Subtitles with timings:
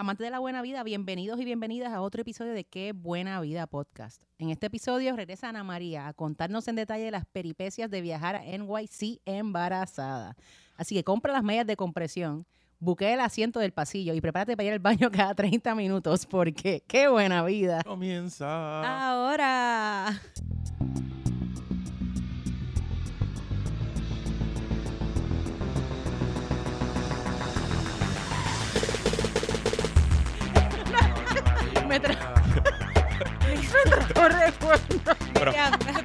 [0.00, 3.66] Amantes de la buena vida, bienvenidos y bienvenidas a otro episodio de Qué Buena Vida
[3.66, 4.22] Podcast.
[4.38, 8.40] En este episodio regresa Ana María a contarnos en detalle las peripecias de viajar a
[8.40, 10.38] NYC embarazada.
[10.78, 12.46] Así que compra las medias de compresión,
[12.78, 16.82] buque el asiento del pasillo y prepárate para ir al baño cada 30 minutos porque
[16.88, 17.82] qué buena vida.
[17.84, 19.10] Comienza.
[19.10, 20.18] Ahora.
[31.90, 32.16] Me tra-
[33.74, 35.16] me trajo recuerdo.
[35.34, 35.52] Pero-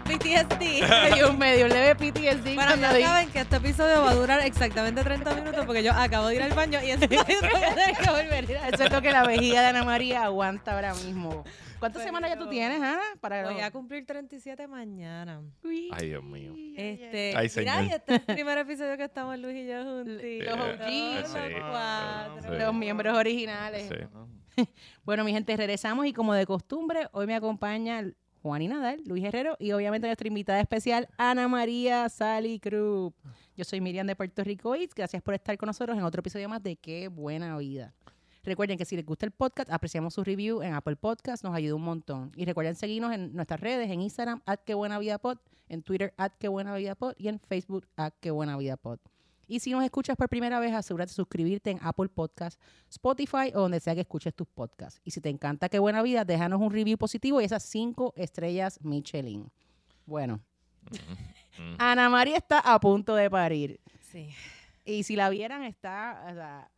[0.05, 0.61] PTSD.
[1.03, 4.11] Me dio un medio leve PTSD Bueno, cuando ya di- saben que este episodio va
[4.11, 7.63] a durar exactamente 30 minutos porque yo acabo de ir al baño y entonces voy
[7.63, 10.93] a tener que volver Eso es lo que la vejiga de Ana María aguanta ahora
[10.95, 11.43] mismo.
[11.79, 12.99] ¿Cuántas Pero- semanas ya tú tienes, Ana?
[13.21, 15.41] Para Voy a cumplir 37 mañana.
[15.63, 15.89] Uy.
[15.93, 16.53] Ay, Dios mío.
[16.75, 17.83] Este, Ay, mira, señor.
[17.83, 20.21] y este es el primer episodio que estamos Luis y yo juntos.
[20.23, 22.41] Los OGs, sí, cuatro.
[22.41, 22.57] sí.
[22.57, 23.87] Los miembros originales.
[23.89, 23.95] Sí.
[25.03, 28.03] Bueno, mi gente, regresamos y como de costumbre, hoy me acompaña
[28.41, 33.13] Juan y Nadal, Luis Herrero y obviamente nuestra invitada especial, Ana María Sally Cruz.
[33.55, 34.93] Yo soy Miriam de Puerto Rico Eats.
[34.93, 37.93] Gracias por estar con nosotros en otro episodio más de Qué Buena Vida.
[38.43, 41.73] Recuerden que si les gusta el podcast, apreciamos su review en Apple Podcast, nos ayuda
[41.73, 42.31] un montón.
[42.35, 46.13] Y recuerden seguirnos en nuestras redes, en Instagram, at Qué Buena Vida Pod, en Twitter,
[46.17, 48.99] at Qué Buena Vida Pod y en Facebook, at Qué Buena Vida Pod.
[49.47, 53.61] Y si nos escuchas por primera vez, asegúrate de suscribirte en Apple Podcast, Spotify o
[53.61, 54.99] donde sea que escuches tus podcasts.
[55.03, 58.79] Y si te encanta Qué Buena Vida, déjanos un review positivo y esas cinco estrellas
[58.81, 59.51] Michelin.
[60.05, 60.41] Bueno,
[61.57, 61.75] Mm.
[61.77, 63.79] Ana María está a punto de parir.
[64.11, 64.29] Sí.
[64.83, 66.71] Y si la vieran, está, o sea,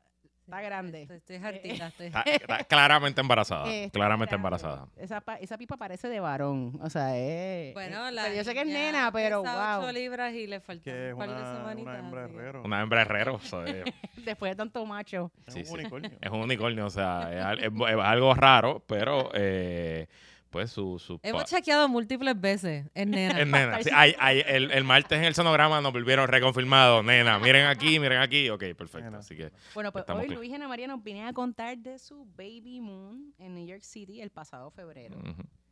[0.47, 1.01] está grande.
[1.01, 1.87] Estoy, estoy hartita.
[1.87, 2.05] Estoy...
[2.07, 3.69] Está, está claramente embarazada.
[3.69, 4.35] Está claramente grande.
[4.47, 4.87] embarazada.
[4.95, 6.79] Esa, pa- esa pipa parece de varón.
[6.81, 7.73] O sea, es.
[7.73, 9.79] Bueno, es- la pero yo sé que es nena, pero wow.
[9.83, 11.93] 8 libras y le es un par de una, semanitas.
[11.93, 12.61] una hembra herrero.
[12.63, 13.39] Una hembra herrero.
[13.65, 13.83] es,
[14.25, 15.31] Después de tanto macho.
[15.45, 15.73] Es Sí, un sí.
[15.73, 16.11] unicornio.
[16.21, 16.85] es un unicornio.
[16.85, 20.07] O sea, es- es algo raro, pero eh,
[20.49, 20.99] pues su.
[20.99, 22.85] su Hemos chequeado múltiples veces.
[22.93, 23.39] Es nena.
[23.39, 23.81] es nena.
[23.83, 27.03] Sí, hay- hay- el, el martes en el sonograma nos volvieron reconfirmado.
[27.03, 28.49] Nena, miren aquí, miren aquí.
[28.49, 29.01] Ok, perfecto.
[29.01, 29.19] Nena.
[29.19, 30.27] Así que Bueno, pues hoy.
[30.29, 33.81] Luis y Ana María nos vienen a contar de su baby moon en New York
[33.83, 35.15] City el pasado febrero.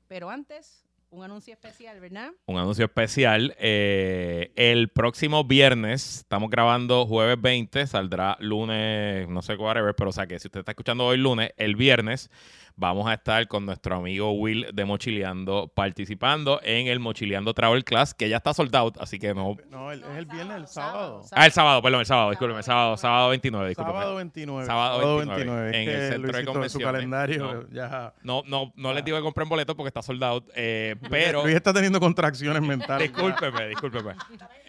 [0.08, 2.32] Pero antes, un anuncio especial, ¿verdad?
[2.46, 3.56] un anuncio especial.
[3.58, 10.14] eh, el próximo viernes, estamos grabando jueves 20, saldrá lunes, no sé whatever, pero o
[10.14, 12.30] sea que si usted está escuchando hoy lunes, el viernes
[12.78, 18.14] vamos a estar con nuestro amigo Will de Mochileando participando en el Mochileando Travel Class,
[18.14, 19.56] que ya está sold out, así que no...
[19.70, 21.24] No, el- No, es el viernes, el sábado.
[21.32, 23.98] Ah, el sábado, perdón, el sábado, discúlpeme, sábado, sábado 29, discúlpeme.
[24.00, 24.66] Sábado 29.
[24.66, 27.70] Sábado 29, en el centro de su calendario No.
[27.70, 28.14] ya...
[28.24, 31.44] No, no, no les digo que compren boletos porque está sold out, eh, pero...
[31.44, 33.12] Luis está teniendo contracciones mentales.
[33.12, 34.14] Discúlpeme, discúlpeme.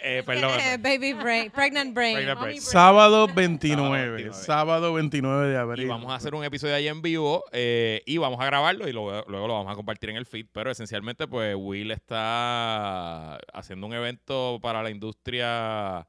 [0.08, 0.60] Eh, perdón.
[0.60, 2.14] Eh, baby brain, pregnant brain.
[2.14, 2.62] Pregnant Mami brain.
[2.62, 4.12] Sábado Sábado 29.
[4.12, 4.32] 29.
[4.34, 5.84] Sábado 29 de abril.
[5.84, 8.92] Y vamos a hacer un episodio ahí en vivo eh, y vamos a grabarlo y
[8.92, 10.46] luego, luego lo vamos a compartir en el feed.
[10.52, 16.06] Pero esencialmente, pues Will está haciendo un evento para la industria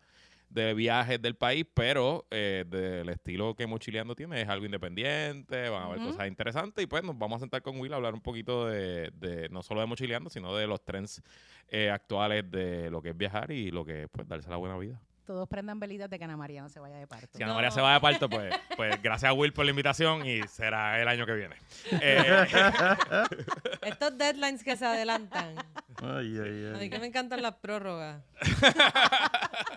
[0.50, 5.84] de viajes del país, pero eh, del estilo que Mochileando tiene, es algo independiente, van
[5.84, 8.22] a haber cosas interesantes y pues nos vamos a sentar con Will a hablar un
[8.22, 11.22] poquito de, de no solo de Mochileando, sino de los trends
[11.70, 14.78] eh, actuales de lo que es viajar y lo que es pues darse la buena
[14.78, 15.00] vida.
[15.26, 17.38] Todos prendan velitas de que Ana María no se vaya de parto.
[17.38, 17.56] Si Ana No.
[17.56, 21.02] María se va de parto, pues, pues gracias a Will por la invitación y será
[21.02, 21.56] el año que viene.
[22.02, 22.46] Eh,
[23.82, 25.56] Estos deadlines que se adelantan.
[26.02, 26.90] Ay, ay, A mí ay.
[26.90, 28.24] que me encantan las prórrogas.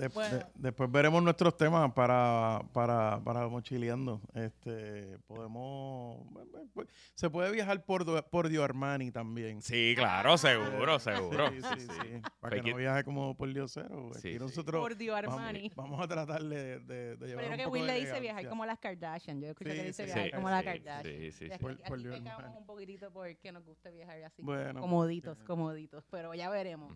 [0.00, 0.38] De- Bueno.
[0.38, 4.20] de- después veremos nuestros temas para, para, para mochileando.
[4.34, 6.26] Este, podemos...
[6.74, 9.62] pues, Se puede viajar por, por Dio Armani también.
[9.62, 11.50] sí, claro, seguro, seguro.
[11.50, 12.22] Sí, sí, sí.
[12.40, 14.10] Para Fake que no viaje como por Diosero.
[14.14, 14.38] Sí, Aquí sí.
[14.38, 15.70] nosotros Por Dio vamos, Armani.
[15.76, 18.78] vamos a tratar de, de, de llevar Pero que Will le dice viajar como las
[18.78, 19.40] Kardashian.
[19.40, 21.02] Yo escuché Sí, que dice sí, viajar sí, como las Kardashian.
[21.20, 21.52] sí, sí, sí.
[21.52, 22.56] aquí, Por- aquí por pecamos man.
[22.56, 24.42] un poquitito porque nos gusta viajar así.
[24.42, 26.04] Bueno, comoditos, eh, comoditos.
[26.10, 26.92] Pero ya veremos.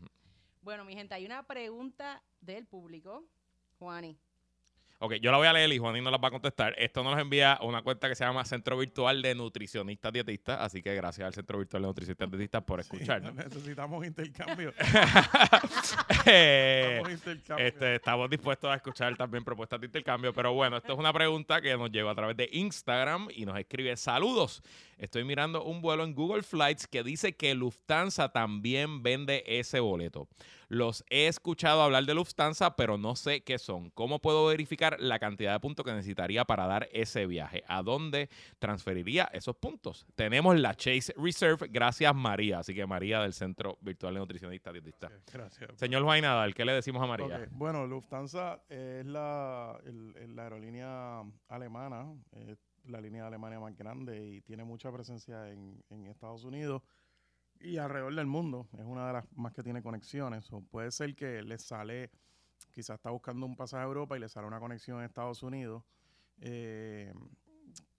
[0.65, 3.23] Bueno, mi gente, hay una pregunta del público.
[3.79, 4.19] Juani.
[5.05, 6.75] Ok, yo la voy a leer y Juanín nos la va a contestar.
[6.79, 10.59] Esto nos envía una cuenta que se llama Centro Virtual de Nutricionistas Dietistas.
[10.59, 13.35] Así que gracias al Centro Virtual de Nutricionistas Dietistas por sí, escucharnos.
[13.35, 14.73] necesitamos intercambio.
[16.27, 17.67] Eh, Necesitamos intercambio.
[17.67, 21.61] Este, estamos dispuestos a escuchar también propuestas de intercambio, pero bueno, esto es una pregunta
[21.61, 24.63] que nos llegó a través de Instagram y nos escribe saludos.
[24.97, 30.29] Estoy mirando un vuelo en Google Flights que dice que Lufthansa también vende ese boleto.
[30.75, 33.91] Los he escuchado hablar de Lufthansa, pero no sé qué son.
[33.91, 37.63] ¿Cómo puedo verificar la cantidad de puntos que necesitaría para dar ese viaje?
[37.69, 38.29] ¿A dónde
[38.59, 40.07] transferiría esos puntos?
[40.15, 42.59] Tenemos la Chase Reserve, gracias María.
[42.59, 45.11] Así que María del Centro Virtual de Nutricionista Dietista.
[45.33, 45.71] Gracias.
[45.77, 47.47] Señor Juan Nadal, ¿qué le decimos a María?
[47.53, 52.13] Bueno, Lufthansa es la, el- el- la aerolínea alemana,
[52.87, 56.83] la línea de Alemania más grande y tiene mucha presencia en, en Estados Unidos
[57.65, 58.69] y alrededor del mundo.
[58.79, 60.49] Es una de las más que tiene conexiones.
[60.71, 62.11] Puede ser que le sale,
[62.73, 65.83] quizás está buscando un pasaje a Europa y le sale una conexión en Estados Unidos.
[66.41, 67.13] eh,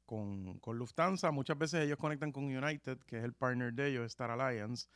[0.05, 4.05] con, con Lufthansa, muchas veces ellos conectan con United, que es el partner de ellos,
[4.05, 4.87] Star Alliance.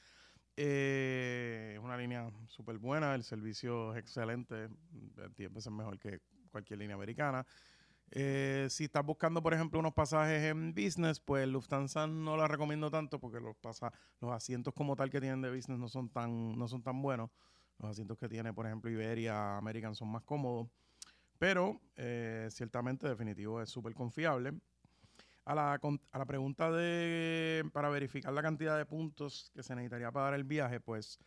[0.55, 6.19] Eh, es una línea súper buena, el servicio es excelente, eh, 10 veces mejor que
[6.51, 7.45] cualquier línea americana.
[8.11, 12.89] Eh, si estás buscando, por ejemplo, unos pasajes en business, pues Lufthansa no la recomiendo
[12.89, 16.57] tanto porque los, pasa, los asientos como tal que tienen de business no son tan,
[16.57, 17.29] no son tan buenos.
[17.77, 20.67] Los asientos que tiene, por ejemplo, Iberia, American son más cómodos.
[21.37, 24.53] Pero eh, ciertamente, definitivo, es súper confiable.
[25.45, 30.11] A la, a la pregunta de para verificar la cantidad de puntos que se necesitaría
[30.11, 31.17] para dar el viaje, pues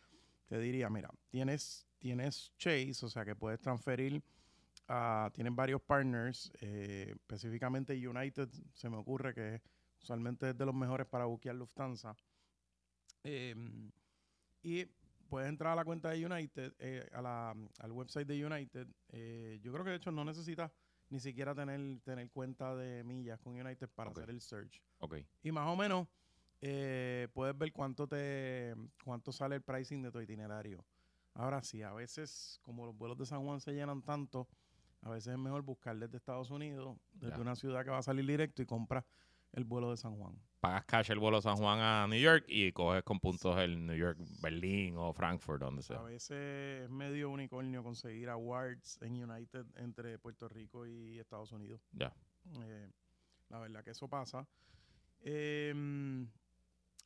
[0.45, 4.23] te diría, mira, tienes, tienes Chase, o sea que puedes transferir
[4.87, 9.61] a, tienes varios partners, eh, específicamente United, se me ocurre que
[10.01, 12.15] usualmente es de los mejores para buquear Lufthansa.
[13.23, 13.91] Em,
[14.61, 14.85] y
[15.29, 18.87] puedes entrar a la cuenta de United, eh, a la, al website de United.
[19.09, 20.71] eh, yo creo que de hecho no necesitas
[21.09, 24.81] ni siquiera tener, tener cuenta de millas con United para hacer el search.
[25.43, 26.07] Y más o menos
[26.59, 30.83] eh, puedes ver cuánto te cuánto sale el pricing de tu itinerario.
[31.35, 34.47] Ahora sí, a veces, como los vuelos de San Juan se llenan tanto,
[35.03, 37.41] a veces es mejor buscar desde Estados Unidos, desde Ya.
[37.41, 39.05] una ciudad que va a salir directo y compras
[39.51, 40.35] el vuelo de San Juan.
[40.61, 43.95] Pagas cash el vuelo San Juan a New York y coges con puntos el New
[43.95, 45.99] York, Berlín o Frankfurt, donde sea.
[45.99, 51.81] A veces es medio unicornio conseguir awards en United entre Puerto Rico y Estados Unidos.
[51.91, 52.13] Ya.
[52.61, 52.89] Eh,
[53.49, 54.47] la verdad que eso pasa.
[55.21, 56.27] Em,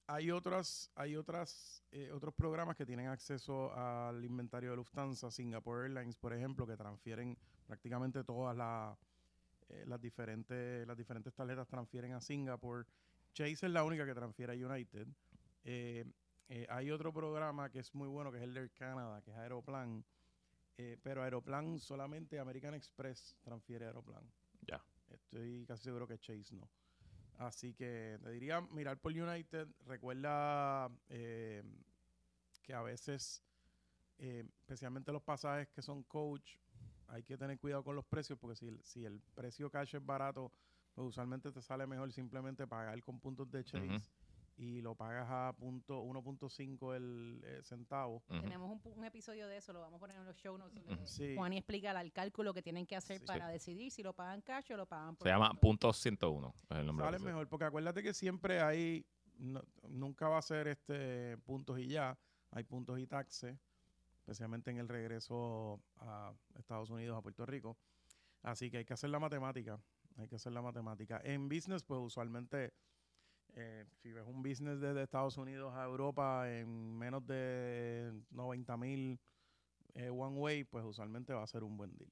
[0.08, 5.88] hay otras, hay otras, eh, otros programas que tienen acceso al inventario de Lufthansa, Singapore
[5.88, 7.38] Airlines, por ejemplo, que transfieren
[7.68, 8.98] prácticamente todas las,
[9.70, 12.86] eh, las diferentes, las diferentes tarjetas transfieren a Singapore.
[13.34, 15.08] Chase es la única que transfiere a United.
[15.64, 16.06] Eh,
[16.50, 19.32] eh, hay otro programa que es muy bueno, que es el de Air Canada, que
[19.32, 20.04] es Aeroplan.
[21.02, 24.24] Pero Aeroplan solamente American Express transfiere a Aeroplan.
[24.62, 24.80] Ya.
[25.10, 26.70] Estoy casi seguro que Chase no.
[27.38, 29.68] Así que te diría mirar por United.
[29.86, 31.64] Recuerda eh,
[32.64, 33.44] que a veces,
[34.18, 36.56] eh, especialmente los pasajes que son coach,
[37.08, 40.06] hay que tener cuidado con los precios porque si, el- si el precio cash es
[40.06, 40.52] barato,
[40.94, 44.02] pues usualmente te sale mejor simplemente pagar con puntos de Chase
[44.60, 48.24] y lo pagas a punto 1.5 el eh, centavo.
[48.28, 50.84] Tenemos un, pu- un episodio de eso, lo vamos a poner en los show notes.
[50.84, 51.36] donde Sí.
[51.36, 53.26] Juan y explica el cálculo que tienen que hacer Sí.
[53.28, 55.62] para decidir si lo pagan cash o lo pagan por Se llama puntos.
[55.62, 56.54] Puntos 101.
[56.72, 59.06] Es el nombre Sale mejor, porque acuérdate que siempre hay,
[59.38, 62.18] no- nunca va a ser este puntos y ya,
[62.50, 63.60] hay puntos y taxes,
[64.28, 67.78] especialmente en el regreso a Estados Unidos, a Puerto Rico.
[68.44, 69.80] Así que hay que hacer la matemática,
[70.18, 71.22] hay que hacer la matemática.
[71.24, 72.74] En business, pues usualmente,
[73.54, 79.18] eh, si ves un business desde Estados Unidos a Europa en menos de 90 mil
[79.94, 82.12] eh, one way, pues usualmente va a ser un buen deal.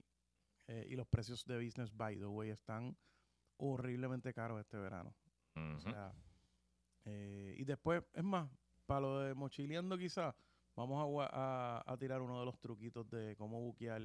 [0.67, 2.95] Eh, y los precios de business, by the way, están
[3.57, 5.13] horriblemente caros este verano.
[5.53, 5.79] O Ujú.
[5.81, 6.13] sea,
[7.07, 8.49] y después, es más,
[8.85, 10.33] para lo de mochileando quizás,
[10.75, 14.01] vamos a, gua- a, a tirar uno de los truquitos de cómo buquear,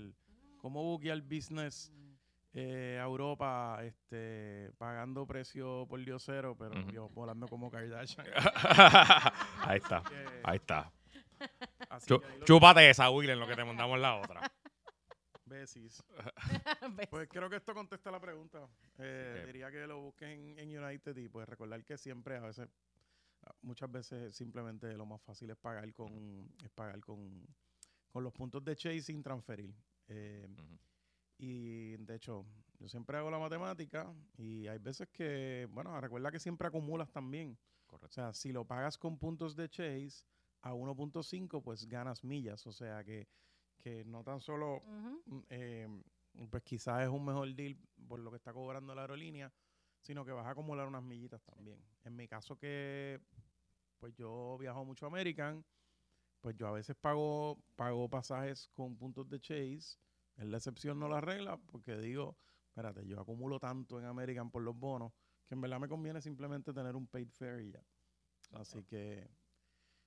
[0.59, 1.93] cómo buquear business
[2.53, 8.27] eh, a Europa, este, pagando precio por Dios cero, pero yo volando como Kardashian.
[9.63, 10.03] Ahí está.
[10.03, 10.93] Que- Ahí está.
[12.21, 14.41] que lo- chúpate esa, Will, en lo que te mandamos la otra.
[17.11, 18.67] Pues creo que esto contesta la pregunta.
[18.99, 22.41] Eh, que- Diría que lo busquen en, en United y pues recordar que siempre a
[22.41, 22.69] veces,
[23.63, 27.47] muchas veces simplemente lo más fácil es pagar con, es pagar con,
[28.11, 29.75] con los puntos de Chase sin transferir.
[30.09, 30.49] Eh,
[31.39, 32.45] y de hecho,
[32.79, 37.59] yo siempre hago la matemática y hay veces que, bueno, recuerda que siempre acumulas también.
[37.87, 40.25] O sea, si lo pagas con puntos de Chase
[40.63, 42.67] a 1.5, pues ganas millas.
[42.67, 43.27] O sea que,
[43.79, 44.83] que no tan solo
[45.27, 46.03] mm, eh,
[46.51, 47.77] pues quizás es un mejor deal
[48.09, 49.53] por lo que está cobrando la aerolínea,
[50.01, 51.79] sino que vas a acumular unas millitas también.
[52.05, 53.21] En mi caso que
[53.99, 55.65] pues yo viajo mucho a American,
[56.41, 59.99] pues yo a veces pago, pago pasajes con puntos de Chase.
[60.37, 62.37] Es la excepción, no la regla, porque digo,
[62.69, 65.13] espérate, yo acumulo tanto en American por los bonos
[65.47, 67.85] que en verdad me conviene simplemente tener un paid fare y ya.
[68.53, 69.29] Así que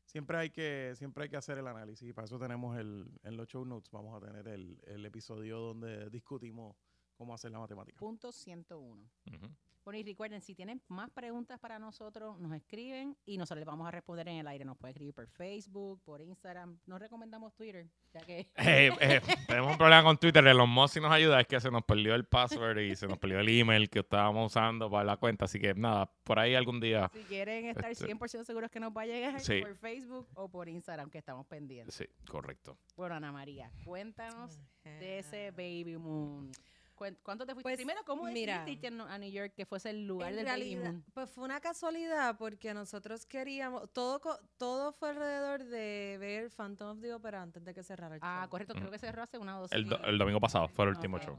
[0.05, 3.37] siempre hay que siempre hay que hacer el análisis y para eso tenemos el en
[3.37, 6.75] los show notes vamos a tener el, el episodio donde discutimos
[7.15, 7.99] cómo hacer la matemática.
[7.99, 9.09] Punto 101.
[9.27, 9.55] Ujú.
[9.83, 13.85] Bueno, y recuerden, si tienen más preguntas para nosotros, nos escriben y nosotros les vamos
[13.87, 14.63] a responder en el aire.
[14.63, 16.79] Nos puede escribir por Facebook, por Instagram.
[16.85, 18.47] No recomendamos Twitter, ya que...
[18.57, 20.45] Eh, eh, tenemos un problema con Twitter.
[20.47, 23.17] Elon Musk si nos ayuda es que se nos perdió el password y se nos
[23.17, 25.45] perdió el email que estábamos usando para la cuenta.
[25.45, 27.09] Así que nada, por ahí algún día.
[27.13, 29.61] Si quieren estar Este- 100% seguros que nos va a llegar Sí.
[29.61, 31.93] por Facebook o por Instagram, que estamos pendientes.
[31.95, 32.77] Sí, correcto.
[32.95, 35.51] Bueno, Ana María, cuéntanos de ese.
[35.51, 36.51] Baby Moon.
[36.95, 37.63] ¿Cuánto te fuiste?
[37.63, 40.59] Pues, Primero, ¿cómo mira, decidiste a New York que fuese el lugar En del Baby
[40.75, 41.05] realidad, Moon?
[41.13, 44.21] pues fue una casualidad porque nosotros queríamos, todo
[44.57, 48.41] todo fue alrededor de ver Phantom of the Opera antes de que cerrara el Ah,
[48.43, 48.49] show.
[48.51, 50.91] correcto, creo que cerró hace una o dos El, do- el domingo pasado fue el
[50.91, 51.37] Ah, último show.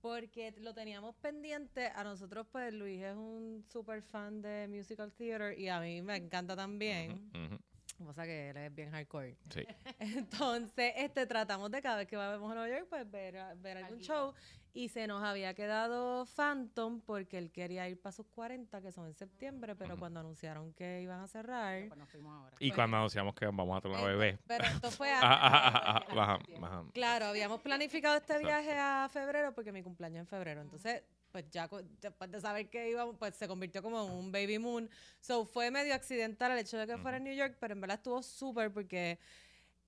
[0.00, 5.58] Porque lo teníamos pendiente, a nosotros pues Luis es un super fan de musical theater
[5.58, 8.04] y a mí me encanta también, ujú.
[8.04, 9.36] cosa que él es bien hardcore.
[9.50, 9.64] Sí.
[9.98, 13.98] Entonces, este, tratamos de cada vez que vamos a Nueva York, pues ver, ver algún
[13.98, 14.32] show.
[14.76, 19.06] Y se nos había quedado Phantom porque él quería ir para sus 40, que son
[19.06, 21.88] en septiembre, pero cuando anunciaron que iban a cerrar.
[21.88, 22.56] Pues nos fuimos ahora.
[22.60, 24.38] Y Pues- cuando anunciamos que vamos a tener una bebé.
[24.46, 25.30] Pero esto fue Ah, antes.
[25.32, 26.84] ah, ah, ah, ah.
[26.92, 30.60] Claro, habíamos planificado este viaje a febrero porque mi cumpleaños es en febrero.
[30.60, 31.02] Entonces,
[31.32, 31.68] pues ya
[32.02, 34.90] después de saber que íbamos, pues se convirtió como en un baby moon.
[35.20, 37.96] So fue medio accidental el hecho de que fuera en New York, pero en verdad
[37.96, 39.18] estuvo súper porque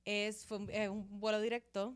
[0.07, 1.95] es, fue un, es un vuelo directo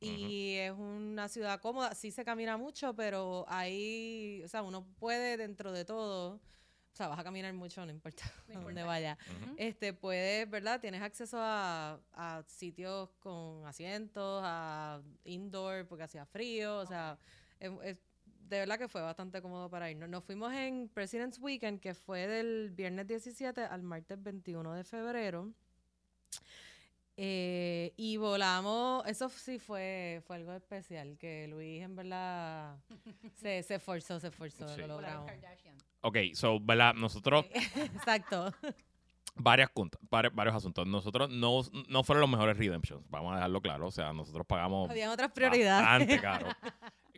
[0.00, 0.06] Sí.
[0.06, 1.94] y es una ciudad cómoda.
[1.94, 7.08] Sí se camina mucho, pero ahí, o sea, uno puede dentro de todo, o sea,
[7.08, 9.16] vas a caminar mucho, no importa No dónde vaya.
[9.56, 10.80] Este, puedes, ¿verdad?
[10.80, 17.18] Tienes acceso a, a sitios con asientos, a indoor porque hacía frío, o sea,
[17.60, 17.98] es- es-
[18.48, 20.08] de verdad que fue bastante cómodo para irnos.
[20.08, 25.52] Nos fuimos en President's Weekend, que fue del viernes 17 al martes 21 de febrero.
[27.20, 32.76] Eh, y volamos, eso sí fue, fue algo especial, que Luis en verdad
[33.34, 34.80] se, se esforzó, se esforzó, Sí.
[34.82, 35.28] lo logramos.
[36.02, 36.94] Ok, so, ¿verdad?
[36.94, 37.44] Nosotros,
[37.74, 38.54] Exacto.
[39.34, 40.86] varias cunta- vari- varios asuntos.
[40.86, 43.88] Nosotros no, no fueron los mejores redemptions, vamos a dejarlo claro.
[43.88, 45.84] O sea, nosotros pagamos Habían otras prioridades.
[45.84, 46.46] bastante caro.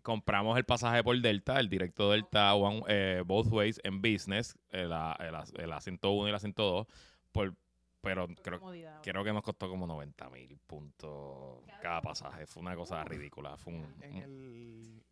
[0.03, 4.95] Compramos el pasaje por Delta, el directo Delta One, eh, Both Ways en Business, el,
[4.95, 6.87] a- el, as- el asiento 1 y el asiento 2,
[7.33, 7.55] por,
[8.01, 8.61] pero creo,
[9.03, 12.47] creo que nos costó como 90 mil puntos cada pasaje.
[12.47, 13.57] Fue una cosa ridícula.
[13.57, 15.03] Fue un, En un- el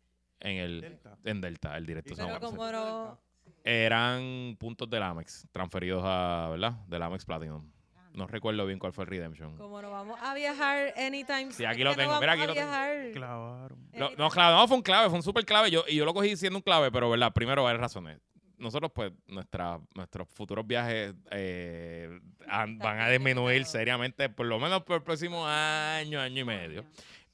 [0.41, 1.17] en el Delta.
[1.25, 3.19] en Delta, el directo ¿Y San Pero como no,
[3.63, 6.71] Eran puntos del Amex, transferidos a, ¿verdad?
[6.87, 7.69] Del Amex Platinum.
[8.13, 9.55] No recuerdo bien cuál fue el Redemption.
[9.57, 12.71] como no vamos a viajar anytime Sí, aquí lo no tengo, mira, aquí lo tengo.
[13.13, 13.89] Clavaron.
[13.93, 15.69] No, no, claro, no, fue un clave, fue un súper clave.
[15.69, 17.31] Yo, y yo lo cogí siendo un clave, pero, ¿verdad?
[17.33, 18.19] Primero, varias razones.
[18.59, 24.97] Nosotros, pues, nuestra, nuestros futuros viajes eh, van a disminuir seriamente, por lo menos por
[24.97, 26.85] el próximo año, año y medio.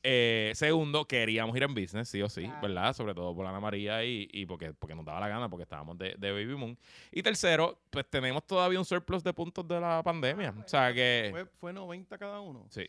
[0.07, 2.61] Eh, segundo, queríamos ir en business, sí o sí, Claro.
[2.61, 2.93] ¿verdad?
[2.93, 5.97] Sobre todo por Ana María y, y porque, porque nos daba la gana, porque estábamos
[5.97, 6.77] de, de Baby Moon.
[7.11, 10.53] Y tercero, pues tenemos todavía un surplus de puntos de la pandemia.
[10.63, 11.29] O sea que...
[11.31, 12.67] Fue, fue 90 cada uno.
[12.69, 12.87] Sí.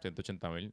[0.00, 0.72] 180 mil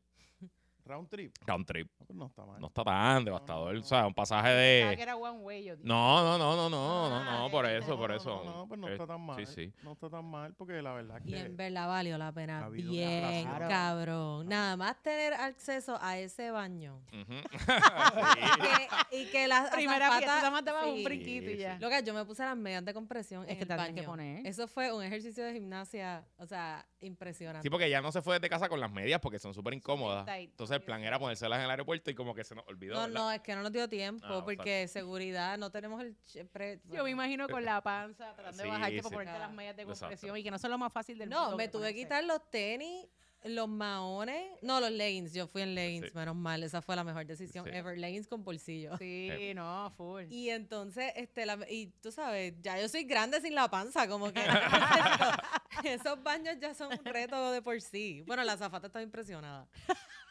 [0.90, 1.36] Round trip.
[1.46, 1.88] round trip.
[2.00, 2.60] No, pues no está mal.
[2.60, 3.76] No está tan devastador.
[3.76, 4.94] no, O sea, un pasaje que de...
[5.04, 5.64] era one way.
[5.64, 5.88] yo dije.
[5.88, 8.42] No, no, no, no, no, no, Ah, no, por eso, por eso.
[8.44, 9.46] No, no, pues no Eh, está tan mal.
[9.46, 9.74] Sí, sí.
[9.84, 12.66] No está tan mal porque la verdad es y que en verdad valió la pena
[12.66, 17.34] Ha bien cabrón nada más tener acceso a ese baño Ujú.
[19.12, 21.04] Que- y que las Primera fiesta, más te vas un sí.
[21.04, 21.76] brinquito y ya.
[21.78, 21.82] sí.
[21.84, 24.46] Loca, yo me puse las medias de compresión Es en que el que poner.
[24.46, 27.64] Eso fue un ejercicio de gimnasia, o sea, impresionante.
[27.64, 30.28] Sí, porque ya no se fue desde casa con las medias porque son súper incómodas.
[30.28, 32.96] Entonces el plan era ponérselas en el aeropuerto y como que se nos olvidó.
[32.96, 33.14] no, ¿verdad?
[33.20, 36.16] no, es que no nos dio tiempo Ah, porque seguridad, no tenemos el...
[36.52, 39.16] pre- Yo me imagino con la panza tratando Sí, de bajarte por sí.
[39.16, 40.00] ponerte las medias de Exacto.
[40.06, 41.58] compresión y que no son lo más fácil del No, mundo.
[41.58, 43.08] me que tuve que quitar los tenis,
[43.44, 46.12] los maones, no, los leggings, yo fui en leggings, Sí.
[46.16, 47.72] menos mal, esa fue la mejor decisión Sí.
[47.74, 48.98] ever, leggings con bolsillo.
[48.98, 50.24] Sí, no, full.
[50.30, 54.32] Y entonces, este, la- y tú sabes, ya yo soy grande sin la panza, como
[54.34, 54.42] que
[55.84, 58.24] esos baños ya son un reto de por sí.
[58.28, 59.68] Bueno, la zafata estaba impresionada.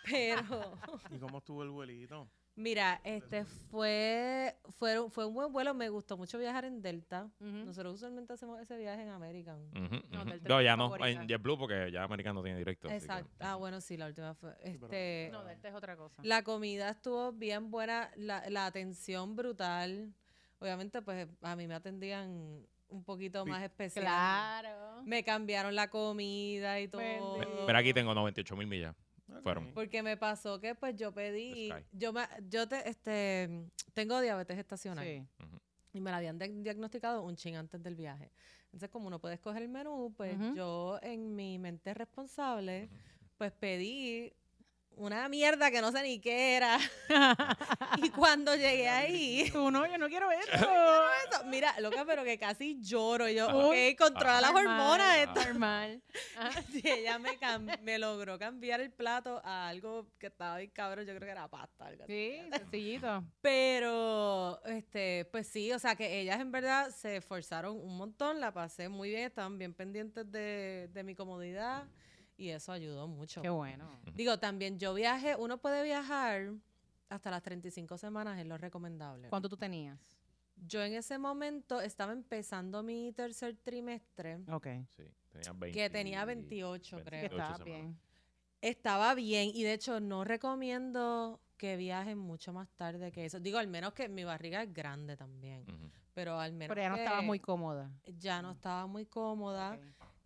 [0.04, 0.78] Pero,
[1.10, 2.28] ¿Y cómo estuvo el vuelito?
[2.58, 7.30] Mira, este fue, fue, fue un buen vuelo, me gustó mucho viajar en Delta.
[7.40, 9.60] Nosotros usualmente hacemos ese viaje en American.
[9.70, 10.24] Ujú, No.
[10.24, 12.88] Delta No, ya no, en JetBlue porque ya americano tiene directo.
[12.88, 13.30] que- Exacto.
[13.40, 14.54] Ah, bueno, sí, la última fue.
[14.62, 16.20] pero- Este, No, Delta es otra cosa.
[16.24, 20.12] La comida estuvo bien buena, la, la atención brutal.
[20.60, 23.50] Obviamente, pues a mí me atendían un poquito Sí.
[23.50, 24.04] más especial.
[24.04, 25.02] Claro.
[25.04, 27.02] Me cambiaron la comida y todo.
[27.66, 28.96] Mira, aquí tengo 98 mil millas.
[29.42, 29.72] Fueron.
[29.74, 35.04] Porque me pasó que pues yo pedí, yo me, yo te, este, tengo diabetes estacional
[35.04, 35.24] Sí.
[35.92, 38.30] y me la habían diagnosticado un chin antes del viaje.
[38.64, 42.88] Entonces, como uno puede escoger el menú, pues yo en mi mente responsable,
[43.36, 44.32] pues pedí
[44.98, 46.78] una mierda que no sé ni qué era.
[48.02, 50.54] y cuando llegué ahí, Tú no, yo no quiero esto.
[50.54, 53.28] eso, mira, loca, pero que casi lloro.
[53.28, 55.18] Yo, ok, controla las hormonas.
[55.18, 55.44] Esto.
[55.44, 56.02] Normal.
[56.72, 57.38] Y ella me,
[57.82, 61.06] me logró cambiar el plato a algo que estaba bien cabrón.
[61.06, 61.86] Yo creo que era pasta.
[61.86, 62.12] algo así.
[62.12, 63.24] Sí, sencillito.
[63.40, 68.52] Pero, este, pues sí, o sea que ellas en verdad se esforzaron un montón, la
[68.52, 71.84] pasé muy bien, estaban bien pendientes de, de mi comodidad
[72.38, 73.42] y eso ayudó mucho.
[73.42, 73.90] Qué bueno.
[74.14, 76.52] Digo, también yo viajé, uno puede viajar
[77.10, 79.28] hasta las 35 semanas, es lo recomendable.
[79.28, 79.98] ¿Cuánto tú tenías?
[80.66, 84.66] Yo en ese momento estaba empezando mi tercer trimestre, Ok.
[84.96, 87.04] Sí, tenía 20, que tenía 28, creo.
[87.04, 87.80] Que 28 estaba semanas.
[87.82, 87.98] bien.
[88.60, 93.38] Estaba bien y de hecho no recomiendo que viajen mucho más tarde que eso.
[93.40, 95.64] Digo, al menos que mi barriga es grande también,
[96.14, 97.90] pero al menos Pero ya no que- estaba muy cómoda.
[98.18, 99.78] ya no estaba muy cómoda.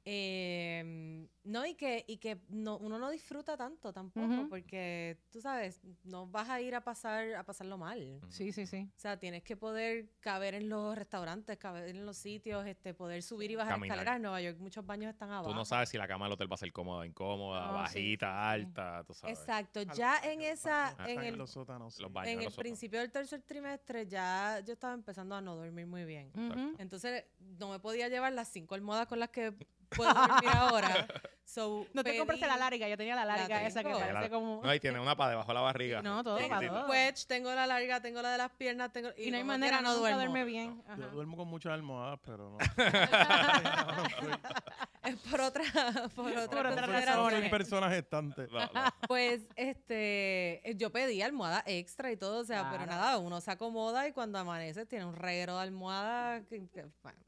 [0.05, 5.81] Eh, no, y que, y que no, uno no disfruta tanto tampoco, porque tú sabes,
[6.05, 8.21] no vas a ir a pasar a pasarlo mal.
[8.29, 8.89] Sí, sí, sí.
[8.97, 13.23] O sea, tienes que poder caber en los restaurantes, caber en los sitios, este, poder
[13.23, 13.99] subir y bajar Caminar.
[13.99, 14.17] escaleras.
[14.17, 15.51] En Nueva York muchos baños están abajo.
[15.51, 18.27] Tú no sabes si la cama del hotel va a ser cómoda, incómoda, No, bajita,
[18.27, 18.63] sí, sí.
[18.63, 19.39] alta, tú sabes.
[19.39, 21.95] Exacto, los ya en los esa, baños en el, los sótanos.
[21.95, 22.05] Sí.
[22.11, 22.33] baños.
[22.35, 26.33] en el principio del tercer trimestre ya yo estaba empezando a no dormir muy bien.
[26.79, 29.55] Entonces no me podía llevar las cinco almohadas con las que
[29.97, 31.07] puedo dormir ahora.
[31.45, 33.99] So, No te compraste la larga, yo tenía la La larga esa que tengo.
[34.01, 34.63] parece La- como...
[34.63, 36.01] No, y tiene una para debajo de la barriga.
[36.01, 36.87] No, todo para todo.
[36.89, 39.77] wedge, tengo la larga, tengo la de las piernas, tengo Y no hay como manera,
[39.77, 40.19] quiera, no no nunca duermo.
[40.33, 40.83] duerme bien.
[40.87, 41.13] Yo Ajá.
[41.13, 42.59] duermo con muchas almohadas, pero no.
[45.05, 45.63] Es por otra,
[46.15, 47.41] por otra Por otras Soy- razones.
[47.41, 48.47] Soy persona gestante.
[48.47, 48.71] No, no.
[49.09, 52.93] Pues, este, eh, yo pedí almohada extra y todo, o sea, pero Claro.
[52.93, 56.41] nada, uno se acomoda y cuando amanece tiene un reguero de almohada.
[56.49, 57.19] que- que- bueno.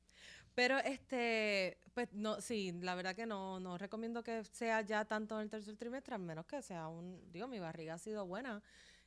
[0.55, 5.37] Pero, este, pues, no, sí, la verdad que no, no recomiendo que sea ya tanto
[5.37, 8.63] en el tercer trimestre, al menos que sea un, digo, mi barriga ha sido buena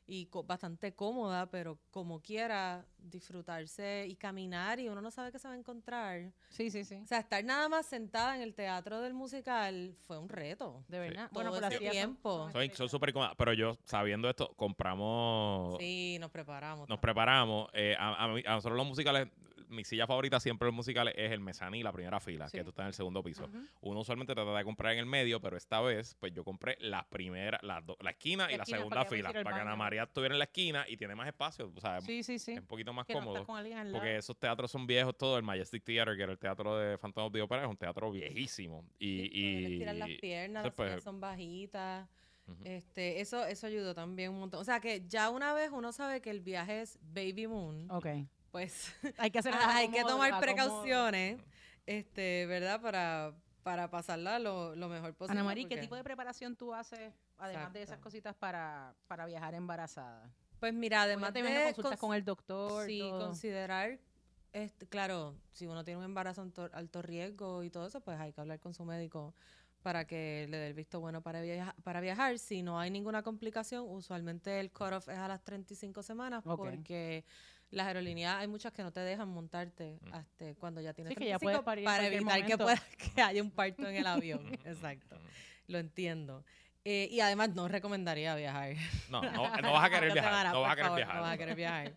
[0.10, 5.39] y co- bastante cómoda, pero como quiera disfrutarse y caminar y uno no sabe qué
[5.39, 6.32] se va a encontrar.
[6.50, 6.96] Sí, sí, sí.
[7.04, 10.84] O sea, estar nada más sentada en el teatro del musical fue un reto.
[10.88, 11.30] De verdad.
[11.34, 12.50] Bueno, por así tiempo.
[12.54, 13.36] Soy son súper cómodas.
[13.38, 15.77] Pero yo, sabiendo esto, compramos.
[15.77, 16.88] Sí, nos preparamos.
[16.88, 17.70] Nos preparamos.
[17.74, 19.27] eh, a, a a nosotros los musicales,
[19.70, 22.58] mi silla favorita siempre en los musicales es el mezaní, la primera fila, Sí.
[22.58, 23.50] que tú estás en el segundo piso.
[23.82, 27.08] Uno usualmente trata de comprar en el medio, pero esta vez, pues yo compré la
[27.10, 29.75] primera, la, do- la esquina La y la esquina, segunda fila, para que Ana.
[29.75, 31.72] María estuviera en la esquina y tiene más espacio.
[31.75, 32.53] O sea, Sí, sí, sí.
[32.53, 33.46] es un poquito más Que cómodo.
[33.46, 33.64] con.
[33.92, 35.38] Porque esos teatros son viejos todos.
[35.38, 38.12] El Majestic Theater, que era el teatro de Phantom of the Opera, es un teatro
[38.12, 38.86] viejísimo.
[39.00, 42.08] Y, estirar las y piernas, entonces, las pues, son bajitas.
[42.64, 44.62] Este, eso, eso ayudó también un montón.
[44.62, 48.08] O sea que ya una vez uno sabe que el viaje es Baby Moon, Ok.
[48.51, 50.42] Pues Hay que hacer hay que acomodo, tomar acomodo.
[50.42, 51.40] precauciones,
[51.86, 52.81] este, ¿verdad?
[52.81, 53.33] Para,
[53.64, 55.40] para pasarla lo, lo mejor posible.
[55.40, 59.53] Ana María, ¿qué tipo de preparación tú haces, además de esas cositas, para, para viajar
[59.53, 60.29] embarazada?
[60.60, 62.88] Pues mira, además de consultas cons- con el doctor.
[62.88, 63.27] Sí, todo.
[63.27, 64.00] considerar,
[64.53, 68.20] este, claro, si uno tiene un embarazo en to- alto riesgo y todo eso, pues
[68.20, 69.36] hay que hablar con su médico
[69.83, 72.40] para que le dé el visto bueno para, viaja- para viajar.
[72.40, 77.24] Si no hay ninguna complicación, usualmente el cut-off es a las 35 semanas porque
[77.72, 80.14] las aerolíneas hay muchas que no te dejan montarte Mm.
[80.14, 82.82] hasta cuando ya tienes Sí, que ya 35 puedes parir en para evitar que, pueda,
[83.16, 84.42] que haya un parto en el avión.
[84.66, 85.18] Exacto,
[85.68, 86.44] lo entiendo.
[86.90, 88.78] Eh, y además no recomendaría viajar.
[89.10, 90.54] No, no, no vas a querer viajar.
[90.54, 91.16] No vas a querer favor, viajar.
[91.18, 91.94] No vas a querer viajar.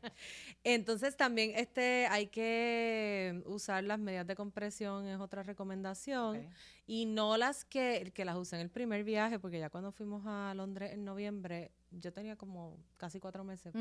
[0.65, 6.45] Entonces también este hay que usar las medidas de compresión, es otra recomendación.
[6.89, 10.25] Y no las que, que las usé en el primer viaje, porque ya cuando fuimos
[10.27, 13.73] a Londres en noviembre, yo tenía como casi cuatro meses.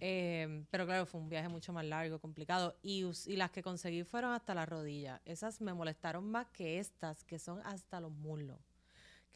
[0.00, 2.76] Eh, pero claro, fue un viaje mucho más largo, complicado.
[2.82, 5.20] Y, y las que conseguí fueron hasta la rodilla.
[5.24, 8.58] Esas me molestaron más que estas, que son hasta los muslos,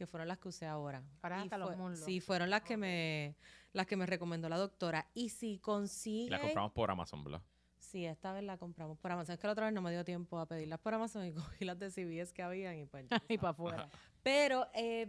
[0.02, 1.00] que fueron las que usé ahora.
[1.22, 2.00] Ahora Y hasta los muslos.
[2.00, 3.36] Sí, fueron las que me
[3.72, 5.06] las que me recomendó la doctora.
[5.14, 6.30] Y si Y consiguen...
[6.30, 7.40] la compramos por Amazon, ¿verdad?
[7.78, 9.34] Sí, esta vez la compramos por Amazon.
[9.34, 11.64] Es que la otra vez no me dio tiempo a pedirlas por Amazon y cogí
[11.64, 13.06] las de CBS que habían y pues...
[13.28, 13.88] y para afuera.
[14.24, 15.08] Pero eh,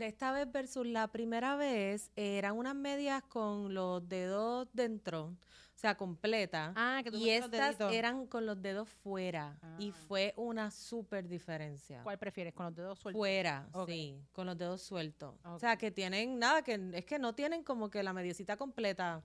[0.00, 5.36] esta vez versus la primera vez eran unas medias con los dedos dentro,
[5.88, 6.72] sea, completa.
[6.76, 9.58] Ah, que tú y estas eran con los dedos fuera.
[9.78, 9.94] Y Ah.
[10.08, 12.02] fue una súper diferencia.
[12.02, 12.54] ¿Cuál prefieres?
[12.54, 13.18] ¿Con los dedos sueltos?
[13.20, 15.34] Fuera, sí, con los dedos sueltos.
[15.44, 19.22] O sea, que tienen nada, que es que no tienen como que la mediecita completa.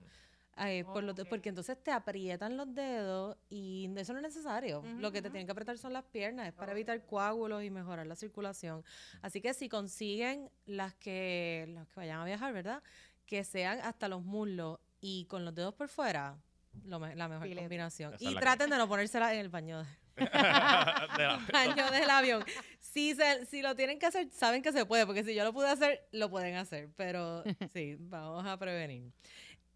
[0.62, 1.28] eh, por los de- Ok.
[1.30, 4.82] porque entonces te aprietan los dedos y eso no es necesario.
[4.98, 8.06] Lo que te tienen que apretar son las piernas, es para evitar coágulos y mejorar
[8.06, 8.84] la circulación.
[9.22, 12.82] Así que si consiguen las que, las que vayan a viajar, ¿verdad?
[13.24, 16.36] Que sean hasta los muslos y con los dedos por fuera,
[16.84, 17.60] lo me- la mejor Filete.
[17.62, 18.14] combinación.
[18.14, 19.82] Esa es Y la que- traten de no ponérsela en el baño,
[20.16, 20.16] De
[21.52, 22.44] baño del avión.
[22.80, 25.52] si, se- si lo tienen que hacer, saben que se puede, porque si yo lo
[25.52, 27.42] pude hacer, lo pueden hacer, pero
[27.74, 29.12] sí, vamos a prevenir.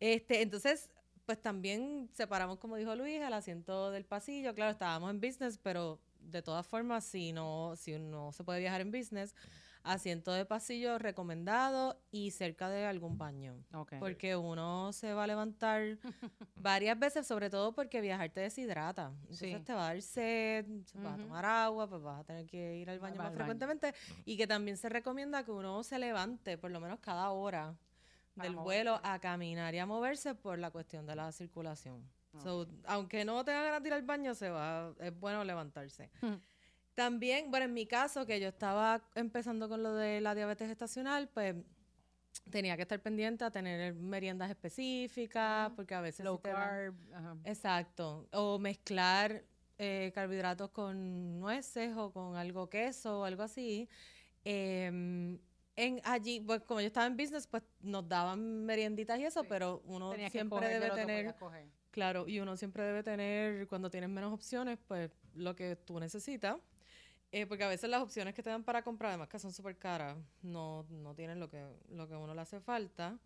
[0.01, 0.91] Este, entonces,
[1.27, 4.55] pues también separamos, como dijo Luis, el asiento del pasillo.
[4.55, 8.81] Claro, estábamos en business, pero de todas formas, si no, si no se puede viajar
[8.81, 9.35] en business,
[9.85, 13.63] asiento de pasillo recomendado y cerca de algún baño.
[13.73, 13.95] Ok.
[14.01, 15.99] Porque uno se va a levantar
[16.57, 19.13] varias veces, sobre todo porque viajar te deshidrata.
[19.23, 19.65] Entonces Sí.
[19.65, 22.77] te va a dar sed, se vas a tomar agua, pues vas a tener que
[22.77, 23.95] ir al baño más frecuentemente.
[24.25, 27.77] Y que también se recomienda que uno se levante por lo menos cada hora
[28.37, 32.03] del vuelo a caminar y a moverse por la cuestión de la circulación.
[32.33, 32.41] Ok.
[32.43, 36.11] So, aunque no tenga ganas de ir al baño, se va, es bueno levantarse.
[36.95, 41.29] También, bueno, en mi caso, que yo estaba empezando con lo de la diabetes gestacional,
[41.29, 41.57] pues
[42.51, 46.95] tenía que estar pendiente a tener meriendas específicas, porque a veces Low sí carb.
[47.13, 47.37] ajá.
[47.45, 48.29] Exacto.
[48.33, 49.45] O mezclar
[49.79, 53.89] eh, carbohidratos con nueces o con algo queso o algo así.
[54.45, 55.39] Em,
[55.77, 59.47] en allí, pues como yo estaba en business, pues nos daban merienditas y eso, Sí.
[59.49, 61.35] pero uno Tenías siempre debe tener,
[61.91, 66.57] claro, y uno siempre debe tener, cuando tienes menos opciones, pues lo que tú necesitas.
[67.37, 69.77] Eh, porque a veces las opciones que te dan para comprar, además que son súper
[69.77, 73.19] caras, no, no tienen lo que, lo que a uno le hace falta.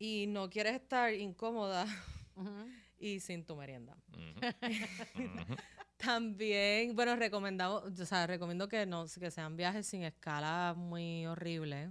[0.00, 1.86] Y no quieres estar incómoda
[2.98, 3.96] y sin tu merienda.
[5.96, 11.90] También, bueno, recomendamos, o sea, recomiendo que no, que sean viajes sin escala muy horribles,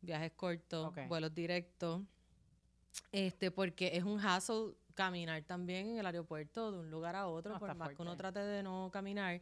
[0.00, 2.02] viajes cortos, vuelos directos,
[3.12, 7.52] este, porque es un hassle caminar también en el aeropuerto de un lugar a otro,
[7.52, 9.40] No, por más que uno trate de no caminar.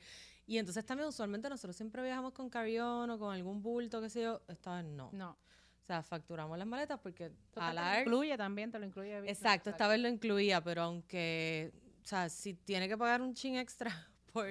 [0.49, 4.23] Y entonces también usualmente nosotros siempre viajamos con carry-on o con algún bulto, qué sé
[4.23, 5.11] yo, esta vez no.
[5.13, 5.33] No.
[5.33, 9.19] O sea, facturamos las maletas porque Esto te lo incluye también, te lo incluye.
[9.29, 9.75] Exacto, class.
[9.75, 11.71] esta vez lo incluía, pero aunque,
[12.03, 13.91] o sea, si tiene que pagar un chin extra
[14.33, 14.47] por,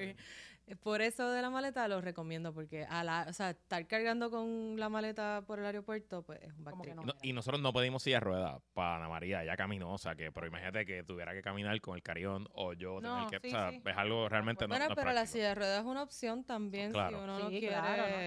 [0.76, 4.74] por eso de la maleta, lo recomiendo, porque a la, o sea, estar cargando con
[4.78, 6.94] la maleta por el aeropuerto, pues es un backtrip.
[6.94, 7.02] no.
[7.02, 9.98] Y no- y nosotros no pedimos silla de ruedas para Ana María, ya caminó, o
[9.98, 13.40] sea que, pero imagínate que tuviera que caminar con el carión o yo No, tener
[13.40, 13.82] que, sí, o sea, sí.
[13.84, 16.44] es algo realmente no, Bueno, no es pero la silla de ruedas es una opción
[16.44, 17.18] también Claro.
[17.18, 18.18] si uno no Sí, quiere, claro, ¿no?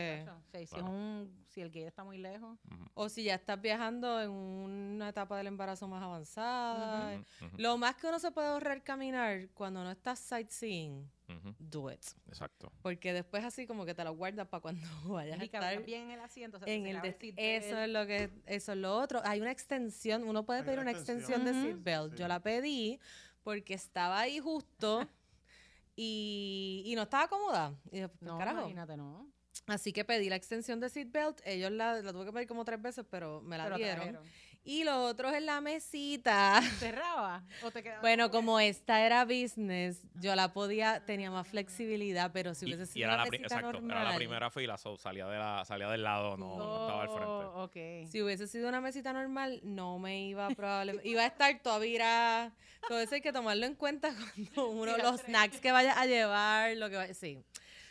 [0.52, 0.86] Sí, si, es Claro.
[0.86, 2.58] un, si el gate está muy lejos.
[2.94, 7.18] O si ya estás viajando en una etapa del embarazo más avanzada.
[7.42, 11.92] ujú, Lo más que uno se puede ahorrar caminar cuando no estás sightseeing, ujú, do
[11.92, 12.04] it.
[12.28, 12.72] Exacto.
[12.82, 15.84] Porque después así como que te lo guardas para cuando vayas a Y que estar
[15.84, 16.60] bien en el asiento.
[16.60, 19.52] se te en el de- eso es lo que eso es lo otro hay una
[19.52, 22.20] extensión uno puede Hay pedir una extensión, de seatbelt Sí.
[22.20, 23.00] yo la pedí
[23.44, 25.08] porque estaba ahí justo
[25.96, 29.28] y, y no estaba cómoda y pues, No, carajo imagínate, no.
[29.68, 32.82] así que pedí la extensión de seatbelt ellos la, la tuve que pedir como tres
[32.82, 34.24] veces pero me la Pero dieron trajeron.
[34.64, 37.44] Y lo otro es la mesita ¿Cerraba?
[37.64, 42.32] ¿O te quedaba bueno como como esta era business yo la podía tenía más flexibilidad
[42.34, 44.50] pero si Y, hubiese y sido era, una la, mesita exacto, era la normal primera
[44.50, 47.26] fila, so, salía, de la, salía del lado, no, no estaba al frente.
[47.28, 48.10] Oh, ok.
[48.12, 51.08] Si hubiese sido una mesita normal, no me iba probablemente.
[51.08, 52.52] Iba a estar toda virada.
[52.88, 54.12] Todo eso hay que tomarlo en cuenta
[54.56, 55.26] cuando uno, los tres.
[55.28, 57.14] snacks que vayas a llevar, lo que vaya.
[57.14, 57.40] Sí,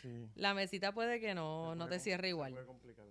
[0.01, 0.27] Sí.
[0.35, 2.53] la mesita puede que no, Se no puede te cierre se igual.
[2.53, 3.10] puede complicar la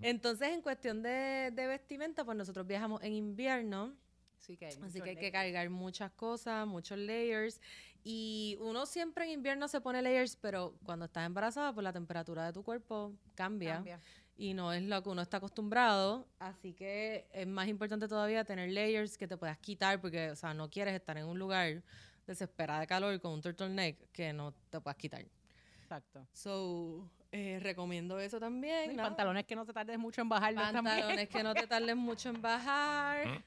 [0.00, 3.94] Entonces, en cuestión de, de vestimenta, pues nosotros viajamos en invierno.
[4.38, 7.60] Sí que hay Así que hay que cargar muchas cosas, muchos layers.
[8.04, 12.46] Y uno siempre en invierno se pone layers, pero cuando estás embarazada, pues la temperatura
[12.46, 13.74] de tu cuerpo cambia.
[13.76, 14.00] Cambia.
[14.36, 16.26] y no es lo que uno está acostumbrado.
[16.40, 20.52] Así que es más importante todavía tener layers que te puedas quitar porque, o sea,
[20.54, 21.84] no quieres estar en un lugar
[22.26, 25.24] desesperada de calor con un turtleneck que no te puedas quitar.
[25.82, 26.26] Exacto.
[26.32, 28.94] So, eh, recomiendo eso también.
[28.96, 30.28] Pantalones que no te tardes mucho en
[30.72, 30.84] también.
[30.84, 33.42] Pantalones que no te tarden mucho en bajar,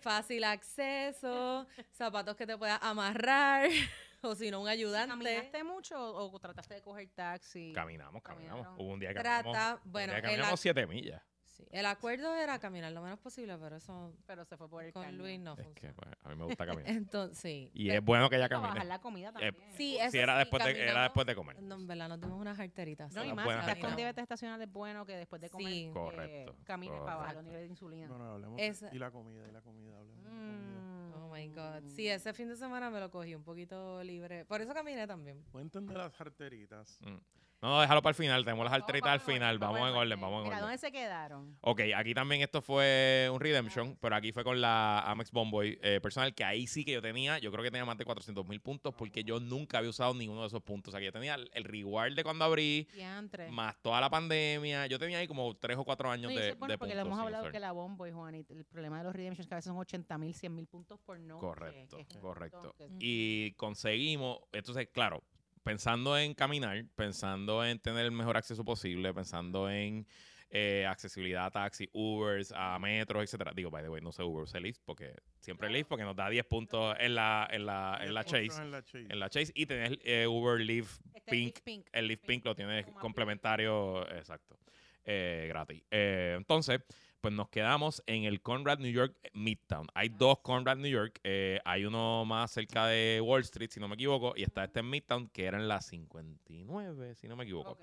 [0.00, 3.68] fácil acceso, zapatos que te puedas amarrar,
[4.22, 5.08] o si no, un ayudante.
[5.12, 7.72] ¿Caminaste mucho o, o trataste de coger taxi?
[7.74, 8.62] Caminamos, caminamos.
[8.62, 8.80] Caminaron.
[8.86, 11.22] Hubo un día que Trata- caminamos, un bueno, día que el caminamos siete millas.
[11.56, 14.92] Sí, El acuerdo era caminar lo menos posible, pero eso Pero se fue por el
[14.92, 15.16] con caño.
[15.16, 16.90] Luis no Es que pues, a mí me gusta caminar.
[16.96, 17.70] Entonces, sí.
[17.72, 18.88] y es bueno que ella Para bajar camine.
[18.90, 19.54] la comida Eh, también.
[19.70, 21.62] Sí, si eso era sí, después de, era después de comer.
[21.62, 23.12] No, en verdad, nos dimos unas arteritas.
[23.14, 25.84] No, y más, si estás con diabetes estacional es bueno que después de comer Sí.
[25.86, 27.42] eh, Correcto, camines para bajar los correcto.
[27.44, 28.06] niveles de insulina.
[28.08, 28.60] No, no, hablemos.
[28.60, 30.80] Esa- Y la comida, y la comida, hablemos de comida.
[30.80, 31.12] Mm.
[31.22, 31.88] Oh my God.
[31.94, 34.44] Sí, ese fin de semana me lo cogí un poquito libre.
[34.44, 35.42] Por eso caminé también.
[35.52, 36.98] Voy a entender las arteritas.
[37.02, 37.16] Mm.
[37.62, 38.44] No, no, déjalo para el final.
[38.44, 39.58] Tenemos las alteritas al final.
[39.58, 40.60] Vamos en orden, vamos en orden.
[40.60, 41.56] ¿dónde se quedaron?
[41.62, 45.98] Ok, aquí también esto fue un redemption, pero aquí fue con la Amex Bomboy eh,
[46.02, 48.60] personal, que ahí sí que yo tenía, yo creo que tenía más de 400 mil
[48.60, 50.88] puntos, porque yo nunca había usado ninguno de esos puntos.
[50.88, 53.50] O sea, que yo tenía el, el reward de cuando abrí, Diantre.
[53.50, 54.86] más toda la pandemia.
[54.86, 56.94] Yo tenía ahí como 3 o 4 años No, de, bueno de porque puntos.
[56.94, 59.54] le hemos hablado que la bomba y Juan, y el problema de los redemptions que
[59.54, 61.40] a veces son 80 mil, 100 mil puntos por noche.
[61.40, 62.74] Correcto, que correcto.
[62.76, 65.22] que- Y conseguimos, entonces, claro,
[65.66, 70.06] pensando en caminar, pensando en tener el mejor acceso posible, pensando en
[70.48, 73.52] eh, accesibilidad a taxi, Ubers, a metros, etcétera.
[73.52, 76.30] Digo, by the way, no sé Uber, sé Lyft, porque siempre Lyft, porque nos da
[76.30, 78.62] 10 puntos en la, en la, en la Chase.
[78.62, 79.06] En la Chase.
[79.10, 79.52] En la Chase.
[79.56, 81.54] Y tenés eh, Uber, Lyft, Este es Pink.
[81.54, 81.86] Lyft Pink.
[81.92, 84.60] El Lyft Pink lo tienes complementario, exacto,
[85.04, 85.82] eh, gratis.
[85.90, 86.80] Eh, entonces,
[87.26, 89.88] pues nos quedamos en el Conrad New York Midtown.
[89.94, 91.18] Hay dos Conrad New York.
[91.24, 94.78] eh, hay uno más cerca de Wall Street, si no me equivoco, y está este
[94.78, 97.76] en Midtown, que era en la 59, si no me equivoco.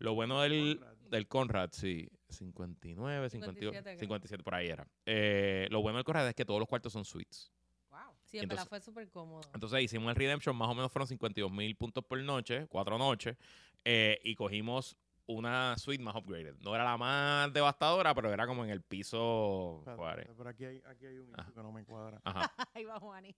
[0.00, 0.96] Lo bueno del, Conrad.
[1.10, 3.98] del Conrad, sí, 59, 58, 57 creo.
[4.00, 4.84] 57, por ahí era.
[5.06, 7.52] Eh, lo bueno del Conrad es que todos los cuartos son suites.
[7.90, 8.00] Wow.
[8.24, 9.42] Sí, en Entonces- verdad fue súper cómodo.
[9.54, 13.36] Entonces hicimos el Redemption, más o menos fueron 52 mil puntos por noche, cuatro noches,
[13.84, 14.96] eh, y cogimos
[15.28, 16.56] una suite más upgraded.
[16.60, 19.84] No era la más devastadora, pero era como en el piso.
[19.86, 21.52] Espérate, Pero aquí hay, aquí hay un Ajá.
[21.52, 22.20] que no me cuadra.
[22.74, 23.34] Ahí va Juani.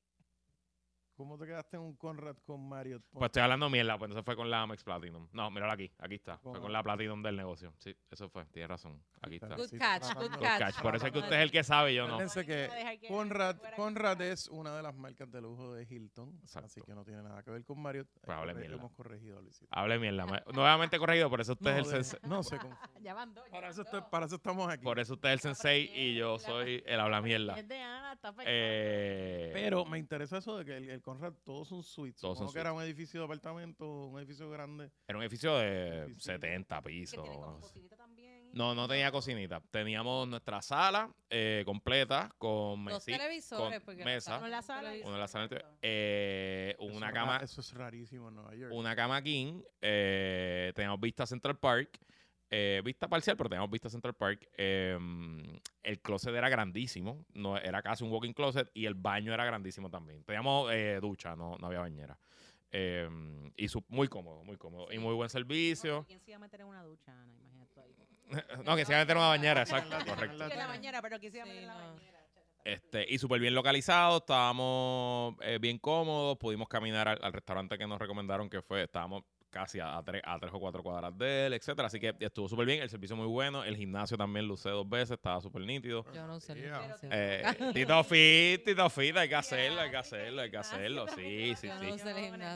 [1.20, 3.02] ¿Cómo te quedaste en un Conrad con Marriott?
[3.12, 5.28] Pues estoy hablando mierda, pues entonces fue con la Amex Platinum.
[5.33, 6.38] No, míralo aquí, aquí está.
[6.38, 7.74] Fue con la Platinum del negocio.
[7.76, 9.04] Sí, eso fue, tienes razón.
[9.20, 9.54] Aquí está.
[9.54, 10.59] Good catch, good Good catch.
[10.59, 10.80] catch.
[10.80, 12.14] Por eso es que usted es el que sabe yo no.
[12.14, 16.94] Acuérdense que Conrad, Conrad es una de las marcas de lujo de Hilton, así que
[16.94, 18.09] no tiene nada que ver con Marriott.
[18.22, 18.76] Pues hable mierda.
[18.76, 19.66] Hemos corregido, Luisito.
[19.72, 20.24] Hable mierda.
[20.24, 22.30] me- Nuevamente corregido, por eso usted No, es el sensei.
[22.30, 22.78] no se confunde.
[23.02, 23.46] Ya van dos.
[23.50, 24.85] Para eso, para estamos aquí.
[24.85, 27.59] Por eso usted es el sensei y yo soy el habla mierda.
[27.59, 28.35] Es de Ana, está.
[28.46, 32.20] Eh, Pero me interesa eso de que el, el Conrad todos son suites.
[32.20, 34.90] Todos son que era un edificio de apartamento, un edificio grande.
[35.09, 36.33] Era un edificio de Edificio.
[36.35, 37.23] 70 Que pisos.
[37.23, 38.51] tiene como cocinita también.
[38.53, 39.61] No, no tenía cocinita.
[39.70, 44.38] Teníamos nuestra sala eh, completa con Dos televisores, con porque mesa.
[44.38, 45.49] Uno en la sala.
[45.83, 48.73] eh, Eso una es cama, Eso es rarísimo en Nueva York.
[48.75, 51.99] una cama king, eh, teníamos vista Central Park,
[52.50, 54.48] eh, vista parcial, pero teníamos vista Central Park.
[54.56, 54.98] eh,
[55.82, 59.88] el closet era grandísimo, no era casi un walking closet y el baño era grandísimo
[59.88, 60.24] también.
[60.24, 62.18] Teníamos eh, ducha, no, no había bañera.
[62.72, 63.08] Eh,
[63.56, 64.92] y su- muy cómodo, muy cómodo.
[64.92, 66.04] Y muy buen servicio.
[66.06, 67.34] ¿Quién se iba a meter en una ducha, Ana?
[67.40, 67.94] Imagínate tú ahí.
[68.64, 70.36] no, que se iba a meter en una bañera, exacto, correcto.
[70.36, 72.20] la en bañera, pero ¿quién se iba a meter en la bañera?
[72.62, 77.86] Este, y súper bien localizado, estábamos eh, bien cómodos, pudimos caminar al, al restaurante que
[77.86, 81.46] nos recomendaron que fue, estábamos casi a, a tres, a tres o cuatro cuadras de
[81.46, 84.54] él, etcétera, así que estuvo súper bien, el servicio muy bueno, el gimnasio también lo
[84.54, 86.04] usé dos veces, estaba súper nítido.
[86.14, 86.52] Yo no sé.
[86.52, 86.80] el Yeah.
[86.80, 87.08] gimnasio.
[87.12, 87.42] Eh,
[87.74, 91.68] Tito Fit, Tito Fit, hay que hacerlo, hay que hacerlo, hay que hacerlo, sí, sí,
[91.80, 91.98] sí.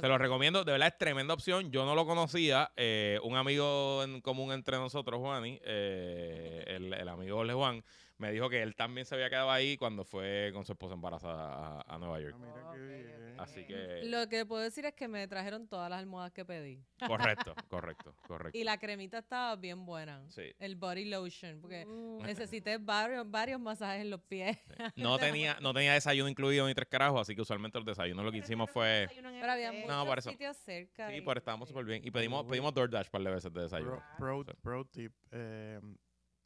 [0.00, 1.70] Se lo recomiendo, de verdad es tremenda opción.
[1.70, 2.70] Yo no lo conocía.
[2.76, 7.84] eh, un amigo en común entre nosotros, Juani, eh, el, el amigo Jorge Juan,
[8.18, 11.80] me dijo que él también se había quedado ahí cuando fue con su esposa embarazada
[11.80, 12.36] a, a Nueva York.
[12.36, 13.34] Ah, mira qué Ok, bien.
[13.34, 13.40] ok.
[13.40, 16.80] Así que, Lo que puedo decir es que me trajeron todas las almohadas que pedí.
[17.04, 18.56] correcto, correcto, correcto.
[18.56, 20.24] Y la cremita estaba bien buena.
[20.30, 20.52] Sí.
[20.60, 24.56] El body lotion, porque Uh, necesité varios, varios masajes en los pies.
[24.94, 28.30] No tenía, no tenía desayuno incluido ni tres carajos, así que usualmente los desayunos lo
[28.30, 29.08] que hicimos fue...
[29.12, 29.86] Pero había mucho.
[29.88, 30.30] No, muchos por eso.
[30.30, 31.10] sitios cerca.
[31.10, 32.02] Sí, y- pues estábamos súper bien.
[32.04, 34.02] Y pedimos, Pero, pedimos DoorDash un par de veces de desayuno.
[34.16, 34.58] Pro, pro, Sí.
[34.62, 35.80] pro tip, eh,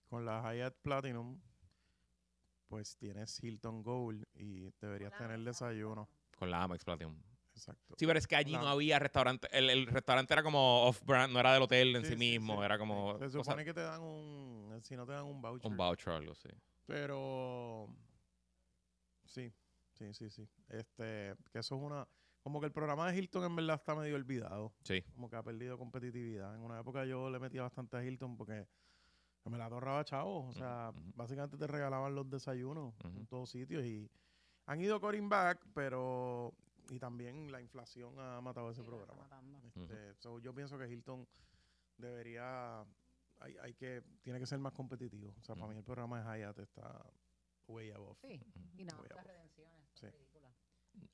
[0.09, 1.39] con la Hyatt Platinum,
[2.69, 6.09] pues tienes Hilton Gold y deberías tener desayuno.
[6.39, 7.21] Con la Amex Platinum.
[7.55, 7.95] Exacto.
[7.99, 9.49] Sí, pero es que allí La- no había restaurante.
[9.51, 12.59] El, el restaurante era como off-brand, no era del hotel en sí, Sí, sí, mismo,
[12.59, 12.65] sí.
[12.65, 15.69] era como Se cosa- supone que te dan un, si no te dan un voucher.
[15.71, 16.49] un voucher o algo así.
[16.87, 17.89] Pero
[19.25, 19.53] sí,
[19.93, 20.49] sí, sí, sí.
[20.69, 22.07] Este, que eso es una,
[22.43, 24.73] como que el programa de Hilton en verdad está medio olvidado.
[24.85, 25.03] Sí.
[25.15, 26.55] Como que ha perdido competitividad.
[26.55, 28.69] En una época yo le metía bastante a Hilton porque
[29.49, 30.49] me la ahorraba chavos.
[30.49, 34.11] O sea, básicamente te regalaban los desayunos en todos sitios y
[34.67, 36.55] han ido cutting back, pero
[36.91, 39.29] y también la inflación ha matado ese programa.
[39.75, 41.27] Este, so, yo pienso que Hilton
[41.97, 42.85] debería,
[43.41, 45.35] hay, hay que, tiene que ser más competitivo.
[45.39, 47.05] O sea, para mí el programa de Hyatt está
[47.67, 48.19] way above.
[48.21, 48.41] Sí,
[48.77, 49.89] y no, las redenciones.
[49.95, 50.07] Sí.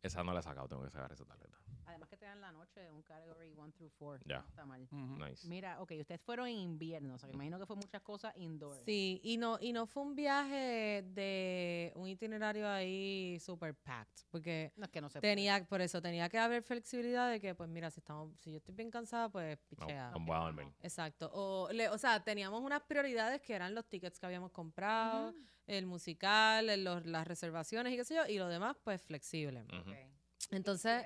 [0.02, 1.58] Esa no la he sacado, tengo que sacar esa tarjeta.
[1.86, 4.24] Además que te dan la noche un category 1 through 4.
[4.28, 4.40] Ya.
[4.40, 4.82] No está mal.
[4.90, 5.24] Ujú.
[5.24, 5.46] Nice.
[5.48, 8.76] Mira, ok, ustedes fueron en invierno, o sea, que imagino que fue muchas cosas indoor.
[8.84, 14.72] Sí, y no, y no fue un viaje de un itinerario ahí super packed, porque
[14.76, 17.68] No es que no se tenía, por eso tenía que haber flexibilidad de que, pues
[17.68, 20.10] mira, si estamos, si yo estoy bien cansada, pues pichea.
[20.10, 20.68] no dormir.
[20.80, 21.30] Exacto.
[21.32, 25.32] O, le- o sea, teníamos unas prioridades que eran los tickets que habíamos comprado,
[25.66, 29.62] el musical, el- los- las reservaciones y qué sé yo, y lo demás, pues flexible.
[29.64, 29.90] Ujú.
[29.90, 29.96] Ok.
[30.54, 31.04] Entonces,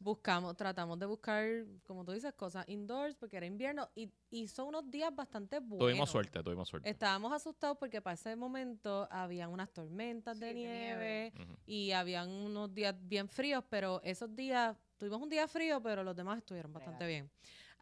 [0.00, 1.46] buscamos, tratamos de buscar,
[1.84, 5.86] como tú dices, cosas indoors porque era invierno y, y son unos días bastante buenos.
[5.86, 6.88] Tuvimos suerte, tuvimos suerte.
[6.88, 11.32] Estábamos asustados porque para ese momento habían unas tormentas Sí, de de nieve,
[11.66, 16.14] y habían unos días bien fríos, pero esos días, tuvimos un día frío, pero los
[16.16, 17.30] demás estuvieron bastante bien.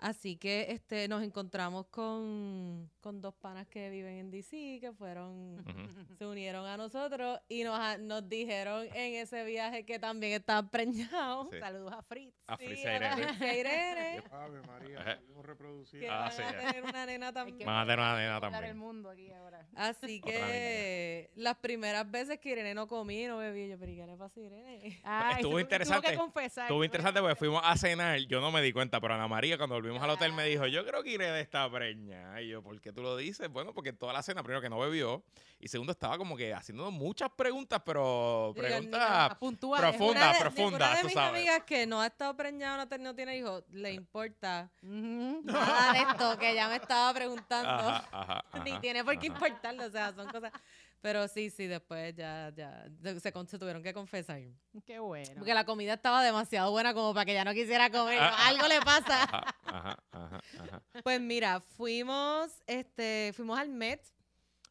[0.01, 5.59] Así que este nos encontramos con, con dos panas que viven en DC, que fueron,
[5.59, 6.15] Ujú.
[6.17, 11.49] se unieron a nosotros y nos, nos dijeron en ese viaje que también estaban preñados.
[11.51, 11.59] Sí.
[11.59, 12.33] Saludos a Fritz.
[12.47, 13.17] A Sí, Fritz a Irene.
[13.35, 16.01] Fritz Irene, Ave María, reproducir.
[16.01, 17.67] que Ah, van sí, a tener una nena también.
[17.67, 18.79] Van a tener una nena Tocar el también.
[18.79, 19.67] mundo aquí ahora.
[19.75, 24.07] Así que las primeras veces que Irene no comí, no bebí, yo, pero ¿y qué
[24.07, 25.01] le pasa a Irene?
[25.03, 26.03] Ay, Estuvo interesante.
[26.07, 26.65] Tuvo que confesar.
[26.67, 29.75] Estuvo interesante porque fuimos a cenar, yo no me di cuenta, pero Ana María cuando
[29.89, 32.41] volvimos al hotel me dijo, yo creo que Irene está preña.
[32.41, 33.49] Y yo, ¿por qué tú lo dices?
[33.49, 35.23] Bueno, porque toda la cena, primero que no bebió,
[35.61, 39.81] y segundo estaba como que haciendo muchas preguntas, pero preguntas puntual.
[39.81, 40.23] profundas.
[40.25, 41.31] Una de- profunda, Una de tú mis sabes.
[41.41, 46.39] amigas que no ha estado preñada, no, no tiene hijos, le importa nada de esto
[46.39, 47.69] que ella me estaba preguntando.
[47.89, 48.09] Ajá,
[48.53, 49.35] ajá, Ni tiene por qué ajá.
[49.35, 50.53] importarle, o sea, son cosas.
[51.01, 52.87] Pero sí, sí, después ya, ya,
[53.21, 54.41] se, con- se tuvieron que confesar.
[54.85, 55.35] Qué bueno.
[55.37, 58.19] Porque la comida estaba demasiado buena como para que ya no quisiera comer.
[58.21, 58.49] Ah, ah.
[58.49, 59.23] Algo le pasa.
[59.23, 60.83] Ajá, ajá, ajá, ajá.
[61.05, 64.03] Pues mira, fuimos, este, fuimos al Met.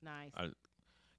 [0.02, 0.32] Nice.
[0.34, 0.58] Al-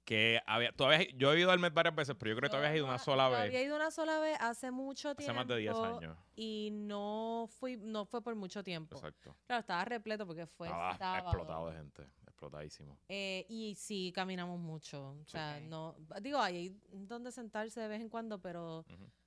[0.09, 2.51] Que había, tú habías- yo he ido al Met varias veces, pero yo creo que
[2.51, 5.17] tú habías ido una sola Yo Había vez, ido una sola vez hace mucho hace
[5.17, 5.35] tiempo.
[5.35, 6.17] más de 10 años.
[6.35, 8.95] Y no fui, no fue por mucho tiempo.
[8.95, 9.35] Exacto.
[9.45, 11.27] Claro, estaba repleto porque fue Estaba sábado.
[11.29, 12.97] explotado de gente, explotadísimo.
[13.07, 15.09] Eh, y sí, caminamos mucho.
[15.11, 15.31] O Sí.
[15.33, 15.67] sea, Ok.
[15.69, 18.85] no, digo, hay donde sentarse de vez en cuando, pero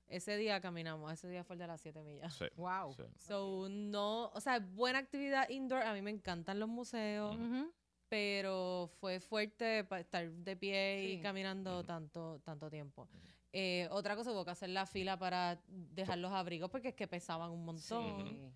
[0.09, 1.13] ese día caminamos.
[1.13, 2.35] Ese día fue el de las 7 millas.
[2.35, 2.93] Sí, Wow.
[2.95, 3.05] sí.
[3.19, 5.83] So, no, o sea, buena actividad indoor.
[5.83, 7.37] A mí me encantan los museos.
[7.37, 7.73] Ujú.
[8.13, 13.09] Pero fue fuerte para estar de pie y caminando tanto, tanto tiempo.
[13.55, 17.09] Eh, otra cosa, hubo que hacer la fila para dejar los abrigos porque es que
[17.09, 18.27] pesaban un montón.
[18.27, 18.53] Sí.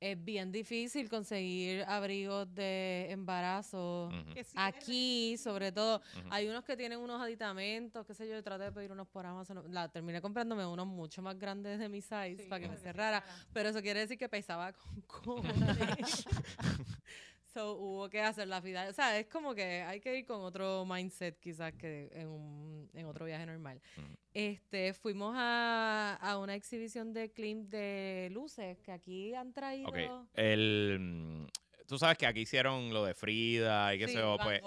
[0.00, 4.10] Es bien difícil conseguir abrigos de embarazo.
[4.56, 8.90] Aquí, sobre todo, hay unos que tienen unos aditamentos, qué sé yo, traté de pedir
[8.90, 9.64] unos por Amazon.
[9.70, 13.22] La, terminé comprándome unos mucho más grandes de mi size Sí, para que me cerrara.
[13.52, 16.24] Pero eso quiere decir que pesaba con cojones.
[17.54, 18.88] so, hubo que hacer la fila.
[18.90, 22.90] O sea, es como que hay que ir con otro mindset quizás que en, un,
[22.92, 23.80] en otro viaje normal.
[24.34, 30.26] Este, fuimos a, a una exhibición de clip de luces que aquí han traído.
[30.34, 31.46] El, mm,
[31.86, 34.60] tú sabes que aquí hicieron lo de Frida y qué Sí, sé yo, pues,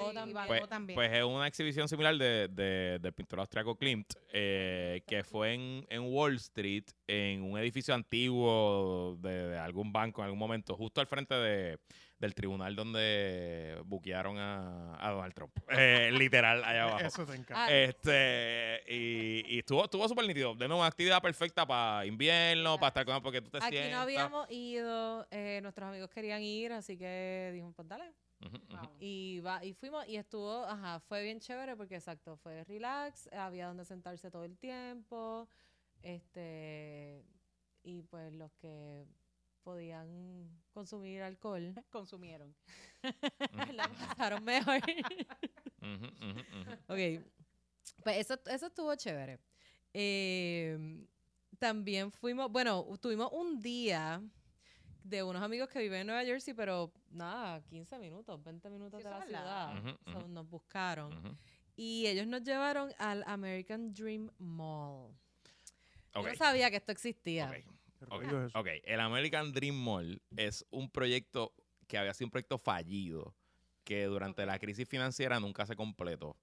[0.48, 0.62] pues,
[0.96, 5.86] pues es una exhibición similar de, de- del pintor austriaco Klimt, eh, que fue en,
[5.90, 11.02] en Wall Street, en un edificio antiguo de, de algún banco en algún momento, justo
[11.02, 11.78] al frente de,
[12.20, 15.52] del tribunal donde buquearon a, a Donald Trump.
[15.70, 17.06] Eh, literal, allá abajo.
[17.06, 17.66] Eso te encanta.
[17.66, 20.56] Ah, Este, y, y estuvo, estuvo súper nítido.
[20.56, 23.92] De nuevo, una actividad perfecta para invierno, para estar con porque tú te Aquí sientas.
[23.92, 28.12] no habíamos ido, eh, nuestros amigos querían ir, así que dijimos, pues dale.
[28.70, 28.92] Vamos.
[29.00, 33.66] Y, va, y fuimos y estuvo, ajá, fue bien chévere porque exacto, fue relax, había
[33.68, 35.50] donde sentarse todo el tiempo,
[36.04, 37.24] este,
[37.84, 39.06] y pues los que
[39.68, 42.56] podían consumir alcohol, Consumieron.
[43.74, 44.80] la pasaron mejor.
[45.82, 46.06] Ujú.
[46.88, 47.22] ok,
[48.02, 49.40] pues eso, eso estuvo chévere.
[49.94, 51.06] Eh,
[51.60, 54.22] también fuimos, bueno, tuvimos un día
[55.04, 59.04] de unos amigos que viven en Nueva Jersey, pero nada, 15 minutos, 20 minutos Sí,
[59.04, 59.98] de la ciudad.
[60.14, 61.38] So, nos buscaron.
[61.76, 65.12] Y ellos nos llevaron al American Dream Mall.
[66.16, 67.52] Yo no sabía que esto existía.
[67.98, 68.60] ¿Qué ok, rollo es eso?
[68.60, 68.68] ok.
[68.84, 71.54] El American Dream Mall es un proyecto
[71.88, 73.36] que había sido un proyecto fallido
[73.84, 76.36] que durante la crisis financiera nunca se completó.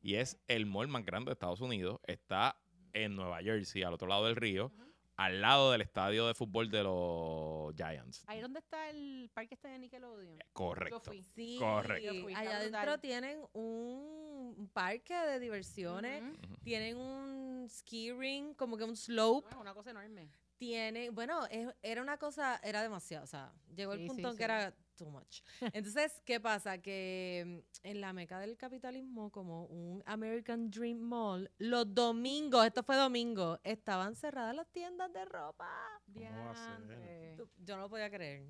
[0.00, 2.00] Y es el mall más grande de Estados Unidos.
[2.06, 2.58] Está
[2.92, 4.72] en Nueva Jersey, al otro lado del río,
[5.16, 8.24] al lado del estadio de fútbol de los Giants.
[8.26, 10.38] Ahí donde está el parque este de Nickelodeon.
[10.52, 11.02] Correcto.
[11.04, 11.22] Yo fui.
[11.22, 12.12] Sí, Correcto.
[12.14, 16.22] Yo fui, está allá adentro tienen un, parque de diversiones,
[16.62, 19.54] tienen un ski ring, como que un slope.
[19.56, 20.30] Una cosa enorme.
[20.58, 24.32] Tiene, bueno, es- era una cosa, era demasiado, o sea, llegó el Sí, punto sí,
[24.32, 25.42] en que era too much.
[25.74, 26.78] Entonces, ¿qué pasa?
[26.78, 32.82] Que mm, en la meca del capitalismo, como un American Dream Mall, los domingos, esto
[32.82, 35.68] fue domingo, estaban cerradas las tiendas de ropa.
[36.12, 36.86] ¿Cómo va a ser?
[36.86, 37.34] Diantre.
[37.36, 38.46] Tú- Yo no lo podía creer.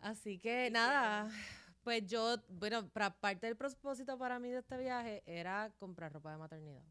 [0.00, 1.28] Así que nada,
[1.82, 6.30] pues yo, bueno, para parte del propósito para mí de este viaje era comprar ropa
[6.30, 6.82] de maternidad.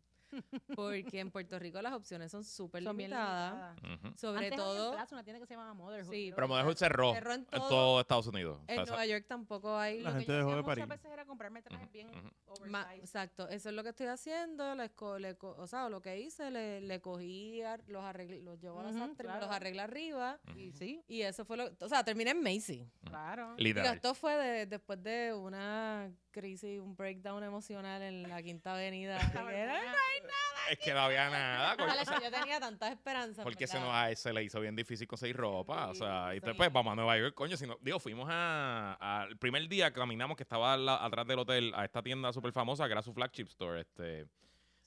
[0.76, 3.76] Porque en Puerto Rico las opciones son súper bien limitadas.
[3.82, 4.00] limitadas.
[4.06, 4.18] Ujú.
[4.18, 6.12] Sobre Antes había en todo Plaza una tienda que se llamaba Motherhood.
[6.12, 8.60] Sí, Pero que Motherhood cerró cerró en en todo- todo Estados Unidos.
[8.62, 10.02] O sea, en Nueva York tampoco hay.
[10.02, 10.88] La Lo que gente yo dejó hacía de muchas parir.
[10.88, 12.22] veces era comprarme trajes bien ujú.
[12.70, 13.00] Ma- oversized.
[13.04, 14.76] exacto, eso es lo que estoy haciendo.
[14.76, 14.90] Le
[15.38, 18.84] co- o sea, lo que hice, le, le cogí, ar- los arreglé, los llevo a
[18.84, 19.54] la sastre, me los claro.
[19.54, 20.40] arreglé arriba.
[20.56, 21.70] Y sí, Y eso fue lo.
[21.80, 22.90] O sea, terminé en Macy.
[23.04, 23.56] claro.
[23.58, 23.96] Literal.
[23.96, 29.18] esto fue de- después de una crisis, un breakdown emocional en la Quinta Avenida.
[29.34, 30.22] de "Ay,
[30.72, 31.72] Es que no había nada.
[31.74, 33.44] Alex, yo tenía tantas esperanzas.
[33.44, 35.88] porque se, nos, a- se le hizo bien difícil conseguir ropa.
[35.90, 36.46] O sea, y Sí.
[36.58, 37.56] pues vamos a Nueva York, coño.
[37.56, 41.28] Si no, digo, fuimos a, a- El primer día que caminamos, que estaba la- atrás
[41.28, 43.82] del hotel, a esta tienda súper famosa, que era su flagship store.
[43.82, 44.28] Este.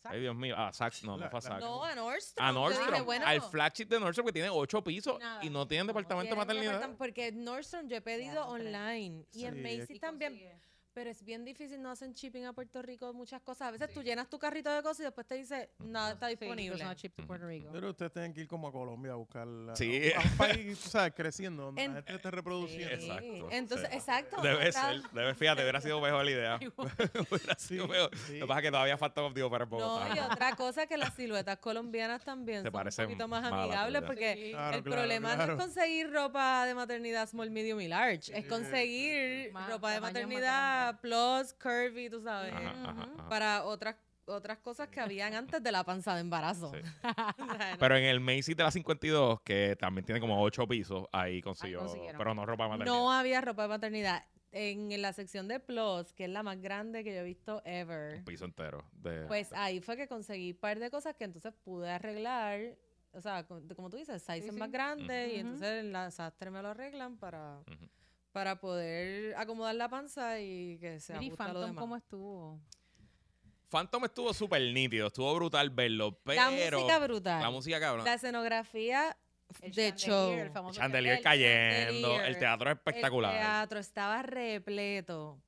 [0.04, 0.54] Ay, Dios mío.
[0.58, 1.60] Ah, Saks, no, no La- fue a Saks.
[1.60, 2.46] No, a Nordstrom.
[2.46, 2.90] a Nordstrom.
[2.90, 5.44] dije, bueno, al flagship de Nordstrom que tiene ocho pisos Nada.
[5.44, 6.96] y no tienen departamento de tienen maternidad.
[6.98, 9.26] Porque Nordstrom yo he pedido online.
[9.32, 10.60] Y en Sí, Macy's también.
[10.94, 13.68] Pero es bien difícil, no hacen shipping a Puerto Rico muchas cosas.
[13.68, 16.82] A veces tú llenas tu carrito de cosas y después te dice, nada está disponible.
[17.72, 20.10] Pero ustedes tienen que ir como a Colombia a buscar la- Sí.
[20.12, 22.96] a un país, tú sabes, creciendo, donde En- la gente esté reproduciendo.
[22.96, 23.06] Sí.
[23.10, 23.96] Exacto, Entonces, sí.
[23.96, 24.42] exacto.
[24.42, 26.58] Debe ser, debe, fíjate, hubiera sido mejor la idea.
[27.30, 28.16] hubiera sido Sí, mejor.
[28.26, 28.38] sí.
[28.38, 30.08] Lo que pasa es que todavía falta digo, para Bogotá.
[30.08, 34.02] No, y otra cosa que las siluetas colombianas también Se son un poquito más amigables
[34.02, 38.36] porque Claro, el claro, problema no es conseguir ropa de maternidad small, medium y large,
[38.36, 40.14] es conseguir ropa de tamaños
[40.96, 43.28] plus, curvy, tú sabes, Ajá, ajá, ajá.
[43.28, 43.96] para otras
[44.30, 46.70] otras cosas que habían antes de la panza de embarazo.
[46.70, 46.80] Sí.
[47.02, 47.10] O
[47.56, 51.06] sea, no- Pero en el Macy's de la 52, que también tiene como ocho pisos,
[51.12, 51.86] ahí consiguió.
[52.18, 52.94] pero no ropa de maternidad.
[52.94, 54.24] no había ropa de maternidad.
[54.52, 58.16] En la sección de plus, que es la más grande que yo he visto ever,
[58.18, 58.84] Un piso entero.
[58.92, 62.76] De, Pues ahí fue que conseguí un par de cosas que entonces pude arreglar.
[63.12, 64.58] O sea, co- como tú dices, size Sí, es sí.
[64.60, 67.60] más grande y entonces en la sastre me lo arreglan para.
[68.38, 71.80] Para poder acomodar la panza y que se ajuste a lo Phantom, demás.
[71.80, 72.60] ¿cómo estuvo?
[73.68, 76.40] Phantom estuvo súper nítido, estuvo brutal verlo, pero.
[76.40, 77.42] la música brutal.
[77.42, 78.04] La música cabrón.
[78.04, 79.16] La escenografía
[79.60, 80.30] El de show.
[80.30, 83.34] el famoso Chandelier el cayendo, chandelier, el teatro es espectacular.
[83.34, 85.42] El teatro estaba repleto.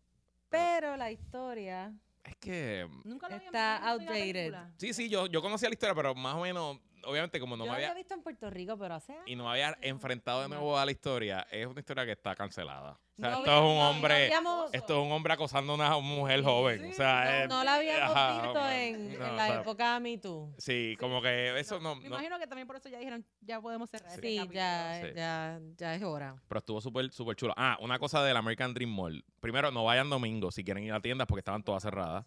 [0.48, 2.88] Pero la historia Es que.
[3.04, 4.52] Nunca lo Está outdated.
[4.78, 7.70] Sí, sí, yo, yo conocía la historia, pero más o menos, obviamente, como no yo
[7.70, 7.90] me la había.
[7.90, 9.24] había visto en Puerto Rico, pero hace años.
[9.26, 12.34] Y no me había enfrentado de nuevo a la historia, es una historia que está
[12.34, 12.98] cancelada.
[13.18, 14.24] O sea, No esto había- es un no- no hombre.
[14.24, 16.90] habíamos- Esto es un hombre acosando a una mujer joven.
[16.90, 20.00] o sea, no, es- la habíamos ajá, visto en, no, en o la sea, época
[20.00, 20.54] Me Too.
[20.56, 21.96] Sí, como que eso no.
[21.96, 25.00] Me no- imagino que también por eso ya dijeron, ya podemos cerrar este Sí, ya,
[25.02, 25.08] Sí.
[25.14, 26.36] ya, ya es hora.
[26.48, 27.52] pero estuvo súper súper chulo.
[27.58, 29.22] Ah, una cosa del American Dream Mall.
[29.40, 32.24] Primero, no vayan domingo si quieren ir a tiendas porque estaban todas cerradas.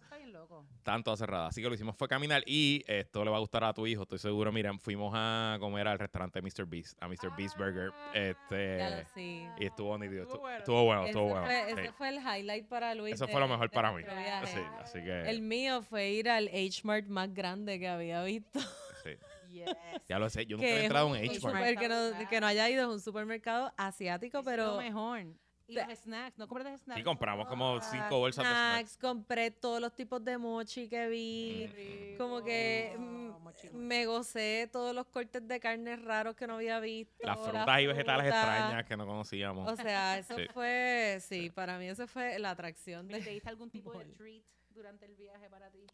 [0.64, 0.74] Loco.
[0.78, 1.48] Estaban todas cerradas.
[1.50, 4.02] Así que lo hicimos fue caminar y esto le va a gustar a tu hijo,
[4.02, 4.52] estoy seguro.
[4.52, 6.66] Miren, fuimos a comer al restaurante Mr.
[6.66, 7.34] Beast, a Mr.
[7.36, 7.90] Beast Burger.
[8.12, 9.46] Este, lo sí.
[9.58, 10.24] y estuvo nítido.
[10.24, 11.04] Estuvo Estuvo, bueno.
[11.06, 11.66] estuvo bueno, Ese, estuvo bueno.
[11.66, 11.80] fue, sí.
[11.80, 13.14] ese fue el highlight para Luis.
[13.14, 14.02] Eso de- fue lo mejor para mí.
[14.02, 14.46] nuestro viaje.
[14.46, 15.20] Sí, así que.
[15.30, 18.60] El mío fue ir al H-Mart más grande que había visto.
[19.04, 19.10] sí.
[19.50, 19.70] Yes.
[20.08, 21.78] Ya lo sé, yo nunca he entrado en un H-Mart.
[21.78, 25.26] que, no, que no haya ido, es un supermercado asiático, es pero lo mejor.
[25.66, 26.98] Y los snacks, ¿no compraste snacks?
[26.98, 28.90] Sí, compramos como Ah, cinco bolsas de snacks.
[28.90, 32.14] snacks, compré todos los tipos de mochi que vi.
[32.18, 33.70] Como que mm, Mochi, mochi.
[33.70, 37.26] me gocé todos los cortes de carne raros que no había visto.
[37.26, 38.40] Las la frutas y vegetales fruta.
[38.58, 39.72] extrañas que no conocíamos.
[39.72, 40.46] O sea, eso Sí.
[40.52, 43.20] fue, sí, para mí eso fue la atracción de...
[43.22, 45.86] ¿Te diste algún tipo de treat durante el viaje para ti?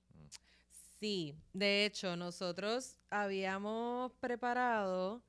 [0.99, 5.23] Sí, de hecho, nosotros habíamos preparado,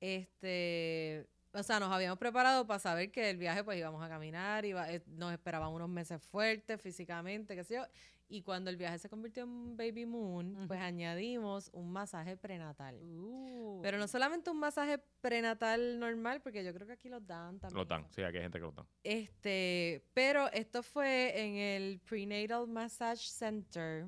[0.00, 4.64] este, o sea, nos habíamos preparado para saber que el viaje, pues íbamos a caminar,
[4.64, 7.84] iba, eh, nos esperaban unos meses fuertes físicamente, qué sé yo,
[8.30, 12.96] y cuando el viaje se convirtió en Baby Moon, pues añadimos un masaje prenatal.
[13.02, 13.80] Uh.
[13.82, 17.78] Pero no solamente un masaje prenatal normal, porque yo creo que aquí los dan también.
[17.78, 18.86] Los dan, sí, aquí hay gente que los dan.
[19.02, 24.06] Este, pero esto fue en el Prenatal Massage Center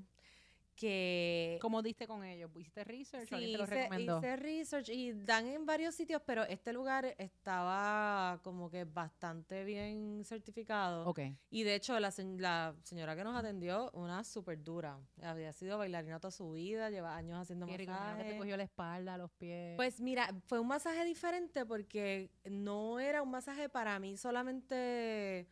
[0.80, 2.50] que ¿Cómo diste con ellos?
[2.56, 4.18] ¿Hiciste research o alguien sí, te lo hice, recomendó?
[4.18, 10.22] hice research y dan en varios sitios, pero este lugar estaba como que bastante bien
[10.24, 11.06] certificado.
[11.06, 11.20] Ok.
[11.50, 14.98] Y de hecho, la, la señora que nos atendió, una súper dura.
[15.22, 18.38] Había sido bailarina toda su vida, lleva años haciendo Qué rico, que te masajes.
[18.38, 19.76] cogió la espalda, los pies.
[19.76, 25.46] Pues mira, fue un masaje diferente porque no era un masaje para mí solamente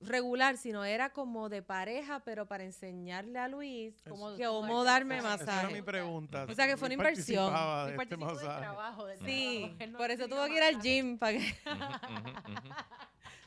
[0.00, 5.20] regular, sino era como de pareja, pero para enseñarle a Luis Cómo- que cómo darme
[5.22, 5.42] masaje.
[5.44, 6.46] Esa era mi pregunta.
[6.48, 7.52] O sea, que fue una inversión.
[7.86, 9.92] de este del trabajo del Sí, trabajo.
[9.92, 11.54] No por eso tuvo que ir al gym para que...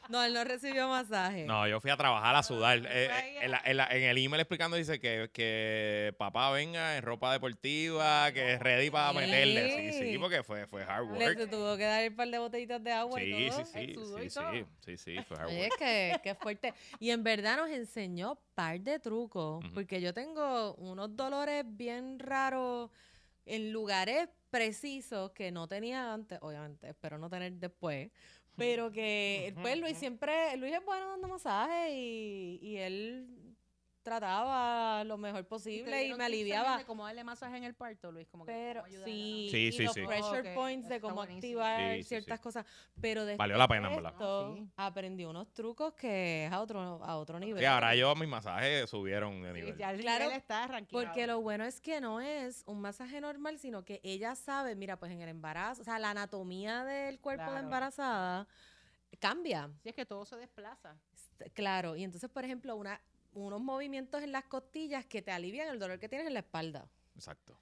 [0.09, 1.45] No, él no recibió masaje.
[1.45, 2.77] No, yo fui a trabajar a sudar.
[2.77, 3.25] Eh, Vaya.
[3.27, 7.03] eh, en, la- en la- en el email explicando dice que, que papá venga en
[7.03, 9.17] ropa deportiva, que es ready para Sí.
[9.17, 9.91] meterle.
[9.93, 11.37] Sí, sí, porque fue, fue hard Le work.
[11.39, 13.65] se tuvo que dar un par de botellitas de agua y Sí, todo.
[13.65, 13.83] sí, sí, sí,
[14.25, 14.51] y sí, todo.
[14.85, 15.71] sí, sí, fue hard Oye, work.
[15.71, 16.73] es que, que fuerte.
[16.99, 19.73] Y en verdad nos enseñó par de trucos, Ujú.
[19.73, 22.91] porque yo tengo unos dolores bien raros
[23.45, 28.09] en lugares precisos que no tenía antes, obviamente, espero no tener después,
[28.55, 33.27] pero que pues Luis siempre, Luis es bueno dando masajes y, y él
[34.05, 36.77] trataba lo mejor posible y, me aliviaba.
[36.77, 39.47] De cómo darle masaje en el parto, Luis, como que Pero cómo sí.
[39.51, 40.05] Sí, y sí, los sí.
[40.05, 42.43] pressure points de cómo activar Sí, sí, ciertas sí.
[42.43, 42.65] cosas.
[43.01, 44.69] Pero después Valió la pena, en de esto, Sí.
[44.77, 47.59] aprendí unos trucos que es a otro, a otro nivel.
[47.59, 49.77] Sí, ahora yo mis masajes subieron de Sí, nivel.
[49.77, 51.05] ya el Claro, nivel está arranqueado.
[51.05, 54.97] Porque lo bueno es que no es un masaje normal, sino que ella sabe, mira,
[54.97, 58.47] pues en el embarazo, o sea, la anatomía del cuerpo de embarazada
[59.19, 59.71] cambia.
[59.81, 60.95] Sí, es que todo se desplaza.
[61.53, 63.01] Claro, y entonces, por ejemplo, una,
[63.35, 66.87] unos movimientos en las costillas que te alivian el dolor que tienes en la espalda.
[67.15, 67.57] Exacto.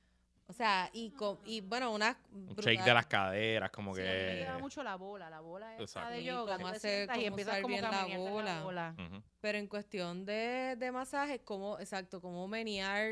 [0.45, 4.07] O sea, y, con, y bueno, unas Un shake de las caderas, como Sí, mí
[4.07, 4.35] me que...
[4.41, 6.09] lleva mucho la bola, la bola esa Exacto.
[6.13, 6.57] de yoga.
[6.57, 8.63] cómo hacer- sientas y cómo empiezas como bien que la bola.
[8.63, 8.95] bola.
[8.99, 9.23] Ujú.
[9.39, 13.07] Pero en cuestión de, de masajes, como, exacto, como menear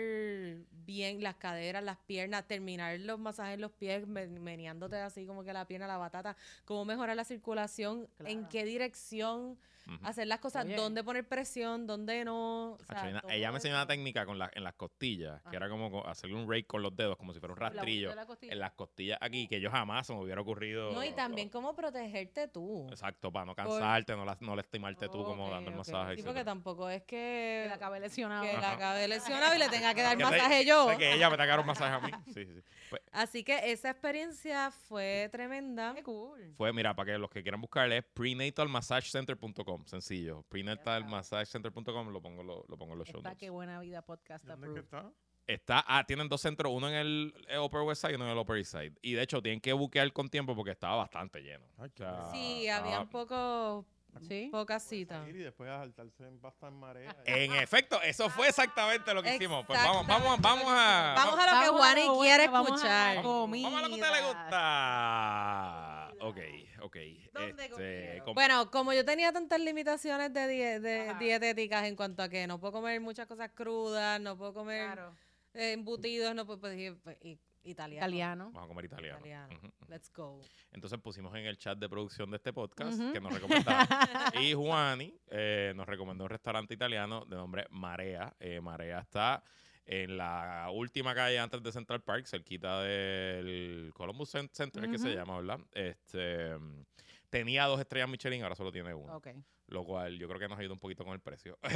[0.71, 5.43] bien las caderas, las piernas, terminar los masajes en los pies, men- meneándote así como
[5.43, 6.35] que la pierna, la batata,
[6.65, 9.57] cómo mejorar la circulación, en qué dirección.
[10.03, 10.75] Hacer las cosas, Oye.
[10.75, 12.73] dónde poner presión, dónde no.
[12.73, 15.91] o sea, ella- me enseñó una técnica con la- en las costillas, que era como
[15.91, 18.13] co- hacerle un rake con los dedos, como si fuera un rastrillo.
[18.15, 18.25] la.
[18.41, 20.91] En las costillas aquí, que yo jamás se me hubiera ocurrido.
[20.93, 22.87] No, y también cómo protegerte tú.
[22.89, 26.15] Exacto, para no cansarte, no, la- no lastimarte tú como dando el masaje.
[26.17, 28.41] Sí, porque tampoco es Que que, la acabé lesionada.
[28.49, 30.87] que la acabe lesionado y le tenga que dar Que te- masaje yo.
[30.87, 32.11] de que ella me un masaje a mí.
[32.33, 32.61] Sí, sí, sí.
[32.91, 35.93] Pues, Así que esa experiencia fue tremenda.
[35.95, 36.53] Qué cool.
[36.57, 40.43] fue, mira, para que los que quieran buscarle es prenatalmassagecenter.com, sencillo.
[40.49, 43.39] Prenatalmassagecenter.com lo pongo, lo, lo pongo en los show Está notes.
[43.39, 45.11] qué buena vida podcast ¿Dónde que está?
[45.47, 48.31] Está, ah, tienen dos centros, uno en el eh, Upper West Side y uno en
[48.31, 48.93] el Upper East Side.
[49.01, 51.65] Y de hecho tienen que buquear con tiempo porque estaba bastante lleno.
[51.77, 52.31] Ay, O sea.
[52.31, 53.85] Sí, había un poco,
[54.27, 54.49] Sí.
[54.51, 55.27] pocas citas.
[55.27, 57.15] Y después a saltarse en pasta en marea.
[57.25, 59.65] En efecto, eso fue exactamente lo que hicimos.
[59.65, 61.13] Pues vamos, vamos, vamos a.
[61.15, 62.75] Vamos a lo que Juani quiere bueno, vamos a
[63.13, 63.15] escuchar.
[63.23, 66.13] Vamos a lo que a usted le gusta.
[66.21, 66.37] Ok,
[66.81, 66.97] ok.
[67.33, 71.19] ¿Dónde Este, com- Bueno, como yo tenía tantas limitaciones de, die- de Ajá.
[71.19, 75.15] dietéticas en cuanto a que no puedo comer muchas cosas crudas, no puedo comer Claro.
[75.53, 78.05] eh, embutidos, no puedo pues, pues, i- italiano.
[78.05, 78.45] Italiano.
[78.51, 79.17] Vamos a comer italiano.
[79.19, 79.49] Italiano.
[79.87, 80.39] Let's go.
[80.71, 83.87] Entonces pusimos en el chat de producción de este podcast que nos recomendaba.
[84.41, 88.33] y Juani eh, nos recomendó un restaurante italiano de nombre Marea.
[88.39, 89.43] Eh, Marea está
[89.85, 95.13] en la última calle antes de Central Park, cerquita del Columbus Cen- Center, que se
[95.13, 95.59] llama, ¿verdad?
[95.71, 96.83] Este, mm,
[97.29, 99.15] tenía dos estrellas Michelin, ahora solo tiene una.
[99.15, 99.27] Ok.
[99.71, 101.57] Lo cual yo creo que nos ayuda un poquito con el precio.
[101.61, 101.75] Porque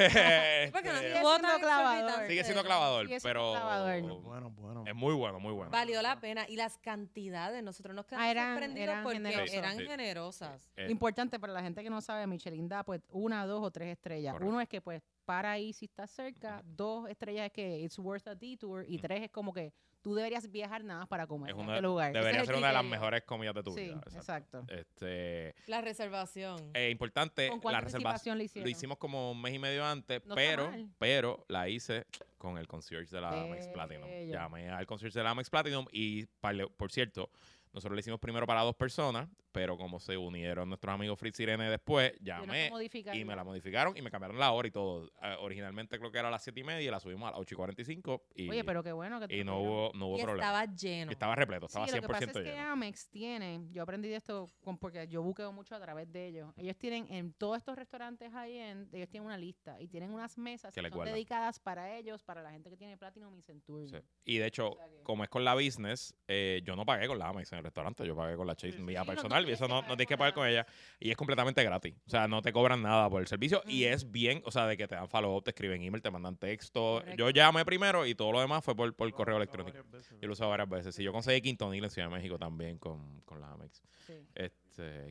[0.90, 2.28] no Este, estuvo siendo clavador.
[2.28, 4.02] sigue siendo clavador, Sigue siendo pero clavador.
[4.22, 4.84] Bueno, bueno.
[4.86, 5.72] es muy bueno, muy bueno.
[5.72, 6.46] Valió la pena.
[6.50, 9.54] Y las cantidades, nosotros nos quedamos Ah, eran- sorprendidos eran porque generosas.
[9.56, 9.86] eran Sí.
[9.86, 10.70] generosas.
[10.76, 13.88] Eh, Importante para la gente que no sabe, Michelin da pues una, dos o tres
[13.94, 14.34] estrellas.
[14.34, 14.50] Correcto.
[14.52, 18.28] Uno es que pues para ahí si estás cerca, dos estrellas es que it's worth
[18.28, 19.04] a detour y Ujú.
[19.08, 19.72] tres es como que
[20.06, 22.14] tú deberías viajar nada más para comer es en una- este lugar.
[22.14, 23.96] Debería es ser una de las mejores comidas de tu Sí, vida.
[24.06, 24.60] exacto.
[24.60, 24.66] exacto.
[24.72, 26.70] Este, La reservación.
[26.76, 28.66] eh, importante, ¿Con la cuánta reservación anticipación le hicieron?
[28.66, 32.06] lo hicimos como un mes y medio antes, No pero, pero la hice
[32.38, 34.08] con el concierge de la Amex Platinum.
[34.28, 37.32] Llamé al concierge de la Amex Platinum y, por cierto,
[37.76, 41.44] nosotros le hicimos primero para dos personas, pero como se unieron nuestros amigos Fritz y
[41.44, 42.72] Irene después, llamé
[43.14, 45.10] y me la modificaron y me cambiaron la hora y todo.
[45.22, 47.40] Ah, originalmente creo que era a las 7 y media y la subimos a las
[47.40, 50.08] 8 y 45 y, Oye, pero qué bueno que te y lo no hubo, no
[50.08, 50.48] hubo y problema.
[50.62, 51.12] estaba lleno.
[51.12, 52.72] Estaba repleto, estaba sí, lo que pasa 100% es que lleno.
[52.72, 56.54] Amex tiene, yo aprendí de esto con- porque yo buqueo mucho a través de ellos.
[56.58, 60.74] Ellos tienen en todos estos restaurantes high-end, ellos tienen una lista y tienen unas mesas
[60.74, 63.90] Que que son dedicadas para ellos, para la gente que tiene Platinum y Centurion.
[63.90, 63.98] Sí.
[64.24, 67.08] Y de hecho, O sea que- como es con la business, eh, yo no pagué
[67.08, 69.12] con la Amex en el restaurante, yo pagué con la Chase Sí, mía Sí, no-
[69.12, 70.66] no personal y eso no, no tienes que pagar con ella.
[71.00, 71.94] Y es completamente gratis.
[72.08, 74.78] O sea, no te cobran nada por el servicio y es bien, o sea, de
[74.78, 77.00] que te dan follow-up, te escriben email, te mandan texto.
[77.02, 77.16] Correcto.
[77.18, 79.78] Yo llamé primero y todo lo demás fue por, por correo electrónico.
[79.92, 80.96] veces, Yo lo usaba varias veces.
[80.96, 83.82] Sí, yo conseguí Quintonil en Ciudad de México también con, con la Amex.
[84.06, 84.14] Sí.
[84.36, 84.65] Este,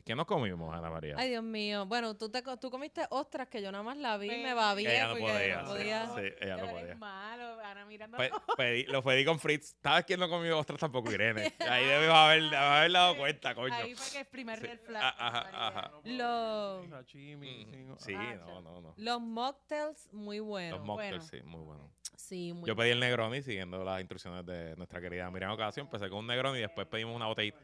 [0.05, 1.15] ¿Qué nos comimos, Ana María?
[1.17, 1.85] Ay, Dios mío.
[1.85, 4.43] Bueno, tú, te, co- tú comiste ostras que yo nada más la vi y me
[4.43, 5.61] Pero- babié ella no porque podía.
[5.61, 6.05] no podía.
[6.15, 6.95] sí, ella no podía.
[6.95, 8.17] malo, Ana mirando.
[8.17, 9.75] Pe- pedí- lo pedí con Fritz.
[9.81, 11.11] ¿Sabes quién no comió ostras tampoco?
[11.11, 11.53] Irene.
[11.59, 13.73] Ahí debes haber, debes haber dado cuenta, coño.
[13.73, 14.67] Ahí fue que el primer Sí.
[14.67, 15.01] red flag.
[15.03, 15.67] Ah, ajá, María.
[15.67, 15.81] ajá.
[15.91, 18.61] No puedo Lo- comer sashimi, Mm, Sí, Ah, no, ya.
[18.61, 18.93] no, no.
[18.97, 20.79] Los mocktails, muy buenos.
[20.79, 21.43] Los mocktails, bueno.
[21.43, 21.91] sí, muy buenos.
[22.17, 25.85] Sí, muy Yo pedí el Negroni siguiendo las instrucciones de nuestra querida Miriam Ocasión.
[25.87, 27.59] Empecé con un Negroni y después pedimos una botellita.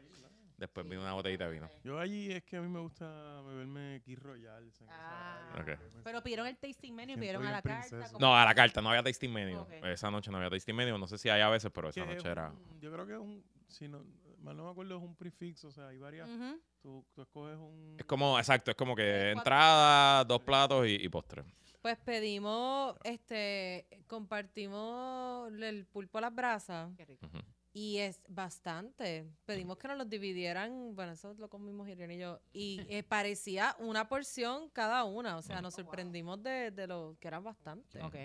[0.62, 1.68] Después vino una botellita de vino.
[1.82, 4.62] Yo allí es que a mí me gusta beberme Key Royal.
[4.62, 5.50] en esa Ah.
[5.58, 5.74] área.
[5.74, 5.80] Ok.
[5.96, 7.80] Me- Pero pidieron el tasting menu y Siento pidieron a bien la carta.
[7.88, 8.12] princesa.
[8.12, 9.58] como- No, a la carta, no había tasting menu.
[9.58, 9.72] Ok.
[9.86, 10.96] Esa noche no había tasting menu.
[10.98, 12.50] No sé si hay a veces, pero esa que es noche era.
[12.50, 14.04] un- yo creo que es un, si no,
[14.38, 16.60] mal no me acuerdo, es un prefix, o sea, hay varias, Ujú.
[16.80, 17.96] tú, tú escoges un...
[17.98, 21.42] Es como, exacto, es como que Cuatro- entrada, dos platos y, y postre.
[21.80, 27.26] Pues pedimos, este, compartimos el pulpo a las brasas Qué rico.
[27.26, 27.38] Ujú.
[27.72, 29.26] Y es bastante.
[29.44, 33.74] Pedimos que nos los dividieran, bueno, eso lo comimos Irene y yo, y eh, parecía
[33.78, 38.02] una porción cada una, o sea, nos sorprendimos de, de lo que eran bastante.
[38.02, 38.16] Ok.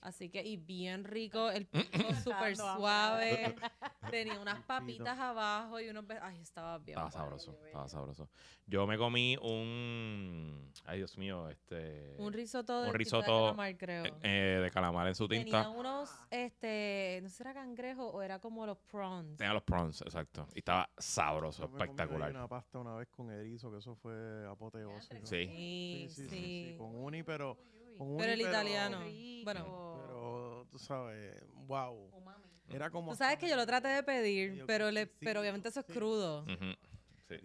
[0.00, 1.88] Así que, y bien rico, el pulpo
[2.24, 3.54] súper suave.
[4.10, 6.04] Tenía unas papitas abajo y unos...
[6.22, 6.96] Ay, estaba bien.
[6.96, 8.30] Estaba sabroso, estaba sabroso.
[8.66, 10.72] Yo me comí un...
[10.84, 12.14] Ay, Dios mío, este...
[12.18, 14.04] Un risotto de, Un tipo de risotto, calamar, creo.
[14.06, 15.68] eh, eh, de calamar en su Tenía tinta.
[15.70, 19.36] unos, este, no sé si era cangrejo o era como los prawns.
[19.36, 20.46] Tenía los prawns, exacto.
[20.54, 22.30] Y estaba sabroso, Yo me espectacular.
[22.30, 25.26] una pasta una vez con erizo, que eso fue apoteósico.
[25.26, 25.46] Sí.
[25.46, 26.74] Sí, sí, sí, sí.
[26.78, 27.58] Con uni, pero...
[27.98, 29.00] Uni, Pero el italiano.
[29.44, 29.98] Bueno.
[30.06, 31.34] Pero, tú sabes,
[31.66, 32.10] wow.
[32.70, 33.12] Era como...
[33.12, 35.92] Tú sabes que yo lo traté de pedir, pero le, pero obviamente eso es sí.
[35.92, 36.44] crudo.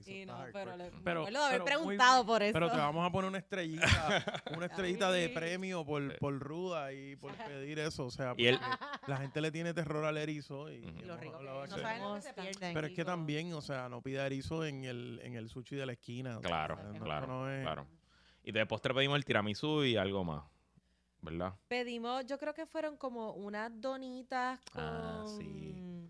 [0.06, 0.22] Sí.
[0.22, 2.54] Y no, está pero le Pero- de haber muy preguntado por eso.
[2.54, 3.84] Pero te vamos a poner una estrellita,
[4.56, 5.34] una estrellita de Sí.
[5.34, 8.06] premio por, por ruda y por pedir eso.
[8.06, 8.60] O sea, Y él-
[9.08, 10.72] la gente le tiene terror al erizo.
[10.72, 11.38] Y, lo rico.
[11.42, 12.74] No saben lo que se pierden.
[12.74, 15.86] Pero es que también, o sea, no pida erizo en el, en el sushi de
[15.86, 16.38] la esquina.
[16.38, 17.86] o sea, Claro, no- claro, no es- claro.
[18.44, 20.44] Y de postre pedimos el tiramisú y algo más,
[21.22, 21.54] ¿verdad?
[21.68, 26.10] Pedimos, yo creo que fueron como unas donitas con, Ah, sí.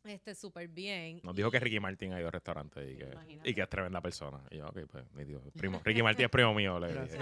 [0.05, 1.19] Este súper bien.
[1.23, 3.09] Nos dijo que Ricky Martin ha ido al restaurante y que,
[3.43, 4.41] y que es tremenda persona.
[4.49, 5.41] Y yo, ok, pues, nítido.
[5.55, 7.17] Primo, Ricky Martin es primo mío, le dije.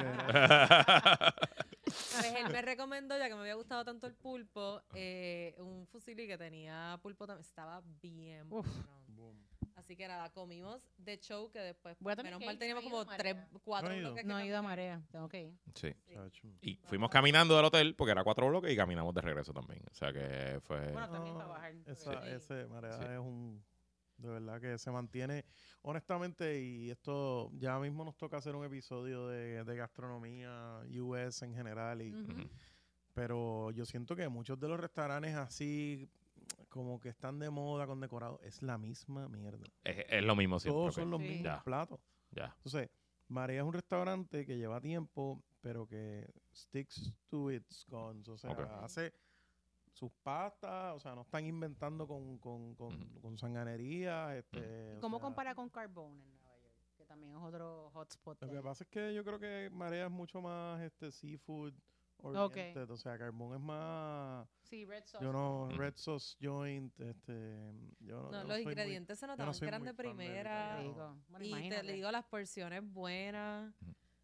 [1.84, 6.28] Pues él me recomendó, ya que me había gustado tanto el pulpo, eh, un fusilí
[6.28, 7.46] que tenía pulpo también.
[7.46, 8.68] Estaba bien Uf.
[9.10, 9.40] bueno.
[9.84, 12.60] Así que nada, comimos de show que después, Voy a tener menos que mal ir,
[12.60, 13.50] teníamos no he ido como a tres, Marea.
[13.66, 14.08] cuatro No he ido.
[14.12, 14.26] bloques.
[14.26, 14.72] No he ido a caminar.
[14.72, 15.02] marea.
[15.12, 15.54] Tengo que ir.
[15.76, 15.94] sí.
[16.14, 16.48] Chacho.
[16.62, 19.84] Y fuimos caminando del hotel porque era cuatro bloques y caminamos de regreso también.
[19.92, 20.80] O sea que fue.
[20.94, 21.74] Bueno, también para bajar.
[21.86, 22.30] esa- Sí.
[22.30, 23.04] Ese marea Sí.
[23.12, 23.62] es un.
[24.18, 25.44] De verdad que se mantiene.
[25.82, 31.54] Honestamente, y esto ya mismo nos toca hacer un episodio de, de gastronomía US en
[31.54, 32.02] general.
[32.02, 32.14] Y.
[32.14, 32.50] Ujú.
[33.14, 36.10] Pero yo siento que muchos de los restaurantes así,
[36.74, 39.64] como que están de moda con decorado, es la misma mierda.
[39.84, 40.80] es, es lo mismo siempre.
[40.80, 41.28] Todos son los Sí.
[41.28, 41.64] mismos Ya.
[41.64, 42.00] platos.
[42.32, 42.54] Ya.
[42.58, 42.90] Entonces,
[43.28, 48.28] Marea es un restaurante que lleva tiempo, pero que sticks to its guns.
[48.28, 48.52] O sea,
[48.84, 49.14] hace
[49.92, 53.22] sus pastas, o sea, no están inventando con, con, con, Ujú.
[53.22, 54.36] con sanganería.
[54.36, 56.74] Este, o ¿Cómo sea, compara con Carbone en Nueva York?
[56.98, 58.42] Que también es otro hotspot.
[58.42, 61.74] Lo que pasa es que yo creo que Marea es mucho más este seafood
[62.24, 62.90] oriented.
[62.90, 65.24] O sea, Carbón es más, Sí, Red Sauce.
[65.26, 69.28] yo no, red sauce joint, este, yo no, No, yo los soy muy- ingredientes se
[69.28, 70.80] no notaban que eran de primera.
[71.30, 73.74] Bueno, Y te le digo las porciones buenas.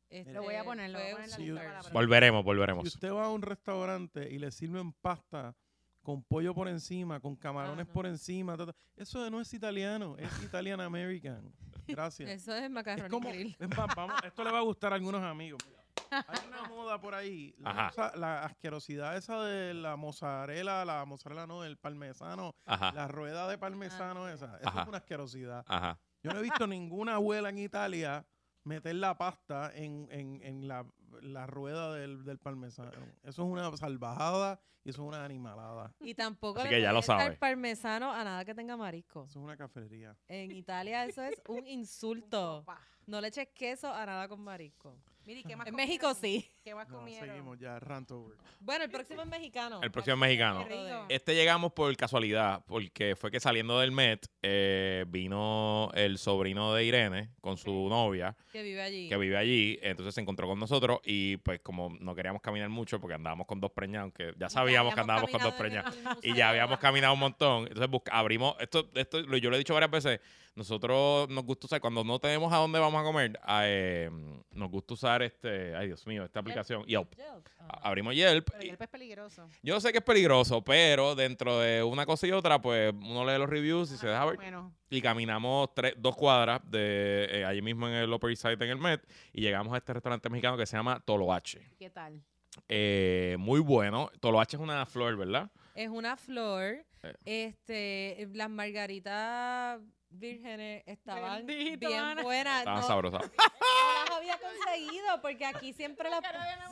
[0.09, 2.87] Este, Lo voy a poner, poner en la un lista para la Volveremos, Si volveremos.
[2.87, 5.55] usted va a un restaurante y le sirven pasta
[6.01, 7.93] con pollo por encima, con camarones no.
[7.93, 11.53] por encima, ta, ta, eso no es italiano, es Italian American.
[11.85, 12.27] Gracias.
[12.27, 13.55] Eso es es macarrón como, es
[13.95, 15.59] vamos, esto le va a gustar a algunos amigos.
[15.67, 15.78] Mira,
[16.11, 17.89] Hay una moda por ahí, la, Ajá.
[17.89, 22.91] cosa- la asquerosidad esa de la mozzarella, la mozzarella no, el parmesano, Ajá.
[22.93, 24.81] la rueda de parmesano esa, eso Ajá.
[24.83, 25.65] es una asquerosidad.
[25.67, 25.99] Ajá.
[26.23, 28.25] Yo no he visto ninguna abuela en Italia
[28.63, 30.85] meter la pasta en, en, en la,
[31.21, 32.91] la rueda del, del parmesano.
[33.23, 35.93] Eso es una salvajada y eso es una animalada.
[36.01, 37.37] Y tampoco Así le que ya lo sabe.
[37.37, 39.23] parmesano a nada que tenga marisco.
[39.29, 40.15] Eso es una cafetería.
[40.27, 42.65] En Italia eso es un insulto.
[43.07, 44.97] No le eches queso a nada con marisco.
[45.29, 46.49] Mire, ¿y ¿qué más En México sí.
[46.63, 47.27] ¿Qué más No, comieron?
[47.29, 48.35] seguimos ya, rant over.
[48.61, 49.79] Bueno, el próximo es mexicano.
[49.83, 50.65] El próximo es mexicano.
[50.67, 51.05] Qué rico.
[51.07, 56.83] Este llegamos por casualidad, porque fue que saliendo del Met eh, vino el sobrino de
[56.83, 59.07] Irene con su novia, Que vive allí.
[59.07, 62.99] que vive allí, entonces se encontró con nosotros y pues como no queríamos caminar mucho
[62.99, 65.95] porque andábamos con dos preñados, aunque ya sabíamos que andábamos con dos preñados.
[66.23, 67.63] Y ya habíamos caminado un montón.
[67.67, 70.19] Entonces busca- abrimos, esto, esto lo- yo lo he dicho varias veces,
[70.59, 74.09] nosotros nos gusta usar, cuando no tenemos a dónde vamos a comer, eh,
[74.51, 77.13] nos gusta usar este, ay Dios mío, esta aplicación, Yelp.
[77.59, 77.79] Ah.
[77.83, 78.49] Abrimos Yelp.
[78.51, 79.47] Pero Yelp es peligroso.
[79.63, 83.39] yo sé que es peligroso, pero dentro de una cosa y otra, pues uno lee
[83.39, 84.35] los reviews y se deja ver.
[84.35, 88.55] Bueno, Y caminamos tres, dos cuadras de eh, allí mismo en el Upper East Side
[88.55, 89.01] en el Met
[89.31, 91.61] y llegamos a este restaurante mexicano que se llama Toloache.
[91.79, 92.21] ¿qué tal?
[92.67, 94.11] Eh, muy bueno.
[94.19, 95.49] Toloache es una flor, ¿verdad?
[95.73, 96.85] Es una flor.
[97.03, 97.13] Eh.
[97.23, 99.79] Este, las margaritas
[100.11, 102.23] vírgenes estaban Bendito, bien Ana.
[102.23, 102.59] buenas.
[102.59, 103.17] Estaba No, sabrosa.
[103.19, 103.25] no
[104.09, 106.21] las había conseguido porque aquí siempre las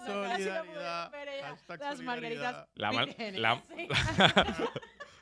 [0.05, 1.11] Solidaridad.
[1.79, 3.39] Las margaritas La, mar- vírgenes.
[3.39, 3.63] la,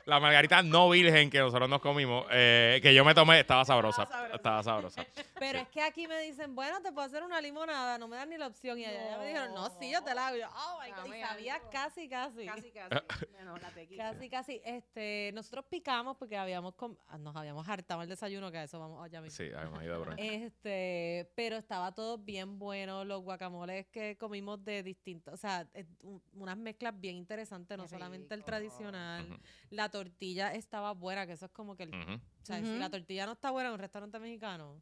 [0.06, 4.04] la margarita no virgen que nosotros nos comimos, eh, que yo me tomé, estaba sabrosa.
[4.04, 4.36] Estaba sabrosa.
[4.36, 5.06] Estaba sabrosa.
[5.38, 8.30] Pero es que aquí me dicen, bueno, te puedo hacer una limonada, no me dan
[8.30, 8.78] ni la opción.
[8.78, 10.36] Y allá me dijeron, no, sí, yo te la hago.
[10.36, 12.46] Yo, oh my God, y sabía casi, casi.
[12.46, 12.94] Casi, casi.
[13.32, 14.12] Bueno, la tequila.
[14.12, 14.60] Casi, casi.
[14.64, 16.74] Este, nosotros picamos porque habíamos
[17.18, 19.36] nos habíamos hartado el desayuno, que a eso vamos allá mismo.
[19.36, 20.18] Sí, habíamos ido de brunch.
[20.20, 23.04] Este, pero estaba todo bien bueno.
[23.04, 25.66] Los guacamoles que comimos de distintos, o sea,
[26.02, 29.26] un- unas mezclas bien interesantes, no Qué solamente el tradicional.
[29.70, 33.26] La tortilla estaba buena, que eso es como que, el- o sea, si la tortilla
[33.26, 34.80] no está buena en un restaurante mexicano,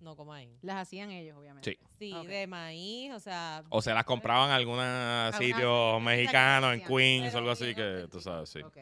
[0.00, 0.56] no ahí.
[0.62, 1.70] Las hacían ellos, obviamente.
[1.70, 1.78] Sí.
[1.98, 3.62] Sí, de maíz, o sea.
[3.68, 7.74] O se las compraban en algún Alguna sitio mexicano, en que Queens o algo así,
[7.74, 8.60] que tú sabes, sí.
[8.62, 8.78] Ok,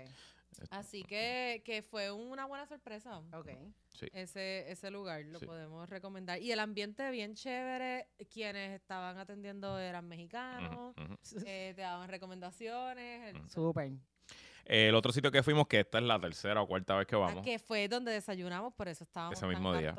[0.70, 3.18] Así que, que fue una buena sorpresa.
[3.32, 3.48] ok.
[3.92, 4.06] sí.
[4.12, 5.46] Ese, ese lugar lo Sí.
[5.46, 6.40] podemos recomendar.
[6.40, 8.08] Y el ambiente bien chévere.
[8.32, 10.94] Quienes estaban atendiendo eran mexicanos.
[11.44, 13.34] Eh, te daban recomendaciones.
[13.34, 13.48] Ujú.
[13.48, 13.92] Súper.
[14.64, 17.20] El otro sitio que fuimos, que esta es la tercera o cuarta vez que Ah,
[17.20, 19.94] vamos, que fue donde desayunamos, por eso estábamos Ese tan mismo día.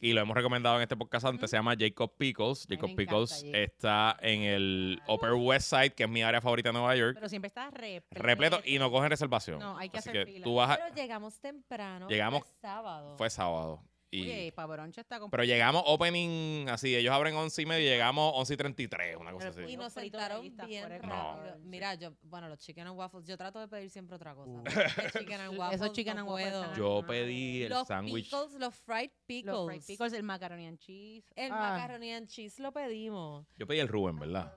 [0.00, 2.66] Y lo hemos recomendado en este podcast antes, se llama Jacob Pickles.
[2.68, 6.96] Jacob Pickles está en el Upper West Side, que es mi área favorita de Nueva
[6.96, 7.14] York.
[7.14, 8.22] Pero siempre está repleto.
[8.22, 9.58] Repleto y no cogen reservación.
[9.58, 10.44] No, hay que Así hacer que fila.
[10.44, 12.08] tú vas a- Pero llegamos temprano.
[12.08, 13.16] Llegamos- fue sábado.
[13.18, 13.82] Fue sábado.
[14.12, 14.48] Y, Oye,
[14.96, 15.30] está con...
[15.30, 19.30] pero llegamos opening así, ellos abren 11 y media y llegamos 11 y 33, una
[19.30, 19.72] cosa Pero así.
[19.72, 21.58] Y nos Los sentaron bien sí.
[21.62, 24.50] Mira, yo, bueno, los chicken and waffles, yo trato de pedir siempre otra cosa.
[24.50, 24.64] Uh.
[24.66, 28.24] El chicken and waffles, Esos chicken no and waffles Yo Ah, pedí el los sándwich.
[28.30, 29.54] pickles, los fried pickles.
[29.56, 31.24] Los fried pickles, el macaroni and cheese.
[31.36, 33.46] El Ah, macaroni and cheese lo pedimos.
[33.56, 34.52] Yo pedí el Rubén, ¿verdad?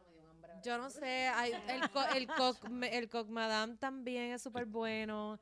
[0.65, 2.57] Yo no sé, hay- el, co- el, coq,
[2.89, 5.39] el coq madame también es súper bueno.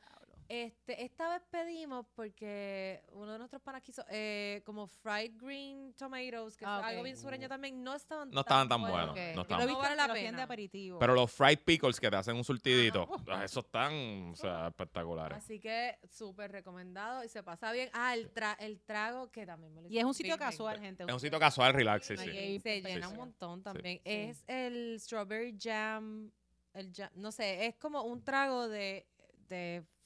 [0.53, 6.57] Este, esta vez pedimos porque uno de nuestros panas quiso eh, como fried green tomatoes,
[6.57, 9.11] que Ah, es algo bien sureño también, no estaban No estaban tan buenos.
[9.11, 9.15] ok.
[9.29, 9.63] No lo estaban.
[9.63, 10.43] he visto vale la lo de pena.
[10.43, 10.99] aperitivo.
[10.99, 15.37] Pero los fried pickles que te hacen un surtidito, ah, esos están o sea, espectaculares.
[15.37, 17.89] Así que súper recomendado y se pasa bien.
[17.93, 21.05] Ah, el, tra- el trago que también me lo y es un sitio casual, gente.
[21.07, 22.59] Es un sitio casual, relax, sí, sí.
[22.59, 23.11] Se llena sí.
[23.13, 23.99] un montón también.
[23.99, 24.01] Sí.
[24.11, 26.29] Es el strawberry jam,
[26.73, 29.07] el jam, no sé, es como un trago de,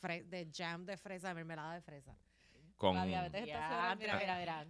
[0.07, 2.15] de jam de fresa, de mermelada de fresa.
[2.77, 2.95] Con...
[2.95, 4.65] La diabetes sola, mira, mira, mira.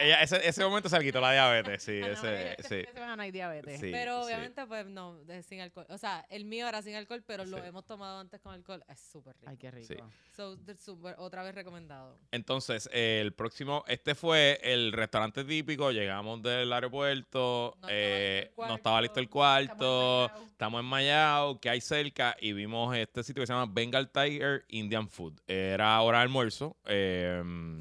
[0.00, 2.92] Ella, ese, ese momento se le quitó la diabetes, sí, Ah, no, ese, este sí.
[2.92, 3.80] semana no hay diabetes.
[3.80, 4.26] Sí, Pero sí.
[4.26, 5.86] obviamente, pues no, de- sin alcohol.
[5.88, 8.84] O sea, el mío era sin alcohol, pero lo hemos tomado antes con alcohol.
[8.88, 9.50] Es súper rico.
[9.50, 9.86] Ay, qué rico.
[9.88, 9.96] Sí.
[10.36, 12.16] So, súper- otra vez recomendado.
[12.30, 18.42] Entonces, eh, el próximo, este fue el restaurante típico, llegamos del aeropuerto, No estaba eh,
[18.46, 21.80] listo el no estaba listo el cuarto, cuarto, Estamos en estamos en Mayao, que hay
[21.80, 25.40] cerca, y vimos este sitio que se llama Bengal Tiger Indian Food.
[25.46, 27.25] Era hora de almuerzo, eh,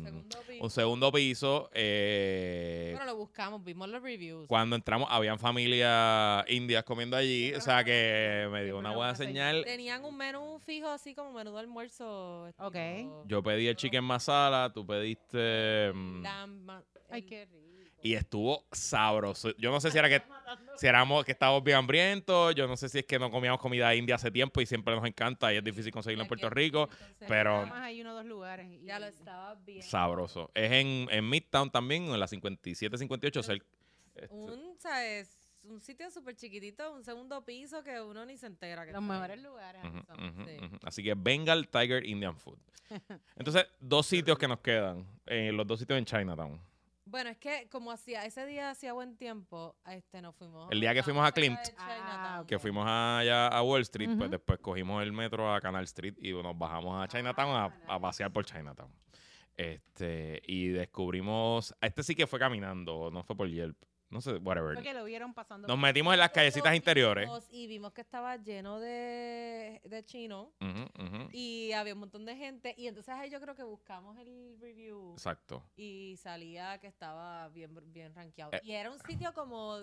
[0.04, 0.64] Segundo piso.
[0.64, 1.70] un segundo piso.
[1.74, 4.48] eh, Bueno, lo buscamos, vimos los reviews.
[4.48, 9.16] cuando entramos, habían familias indias comiendo allí, o sea que me dio una una buena
[9.16, 9.64] señal.
[9.66, 12.48] Tenían un menú fijo así como menú de almuerzo.
[12.58, 12.76] Ok.
[13.26, 15.92] Yo pedí el chicken masala, tú pediste...
[15.94, 17.75] ma- Ay, qué rico.
[18.06, 19.50] Y estuvo sabroso.
[19.58, 20.22] Yo no sé si era que
[20.78, 23.96] si éramos que estábamos bien hambrientos, yo no sé si es que no comíamos comida
[23.96, 26.84] india hace tiempo y siempre nos encanta y es difícil conseguirlo en Puerto es- Rico,
[26.92, 28.68] entonces, pero Nada más hay uno o dos lugares.
[28.70, 29.82] y- Ya lo estaba bien.
[29.82, 30.52] sabroso.
[30.54, 33.66] Es en, en Midtown también, en la 57, 58, Pero- cerca-
[34.16, 35.36] este, Un, ¿sabes?
[35.64, 38.86] Un sitio súper chiquitito, un segundo piso que uno ni se entera.
[38.86, 39.20] Que Los está ahí.
[39.20, 39.82] mejores lugares.
[39.82, 40.46] son.
[40.46, 40.78] sí.
[40.84, 42.60] Así que Bengal Tiger Indian Food.
[43.36, 46.62] Entonces, dos sitios que nos quedan, eh, los dos sitios en Chinatown.
[47.06, 50.72] Bueno, es que como hacía, ese día hacía buen tiempo, este nos fuimos.
[50.72, 51.60] El día que fuimos a Klimt.
[51.78, 52.44] Ah.
[52.48, 56.34] Que fuimos allá a Wall Street, pues después cogimos el metro a Canal Street y
[56.34, 58.92] nos bajamos a Chinatown a, a pasear por Chinatown.
[59.56, 63.78] Este, y descubrimos, este sí que fue caminando, no fue por Yelp,
[64.10, 64.76] no sé, whatever.
[64.76, 65.68] Porque lo vieron pasando.
[65.68, 67.26] Nos metimos en las callecitas interiores.
[67.26, 72.26] vimos- Y vimos que estaba lleno de, de chino Ujú, ujú, y había un montón
[72.26, 72.74] de gente.
[72.78, 75.64] Y entonces ahí yo creo que buscamos el review Exacto.
[75.76, 78.52] y salía que estaba bien, bien rankeado.
[78.54, 78.62] Eh.
[78.64, 79.78] y era un sitio como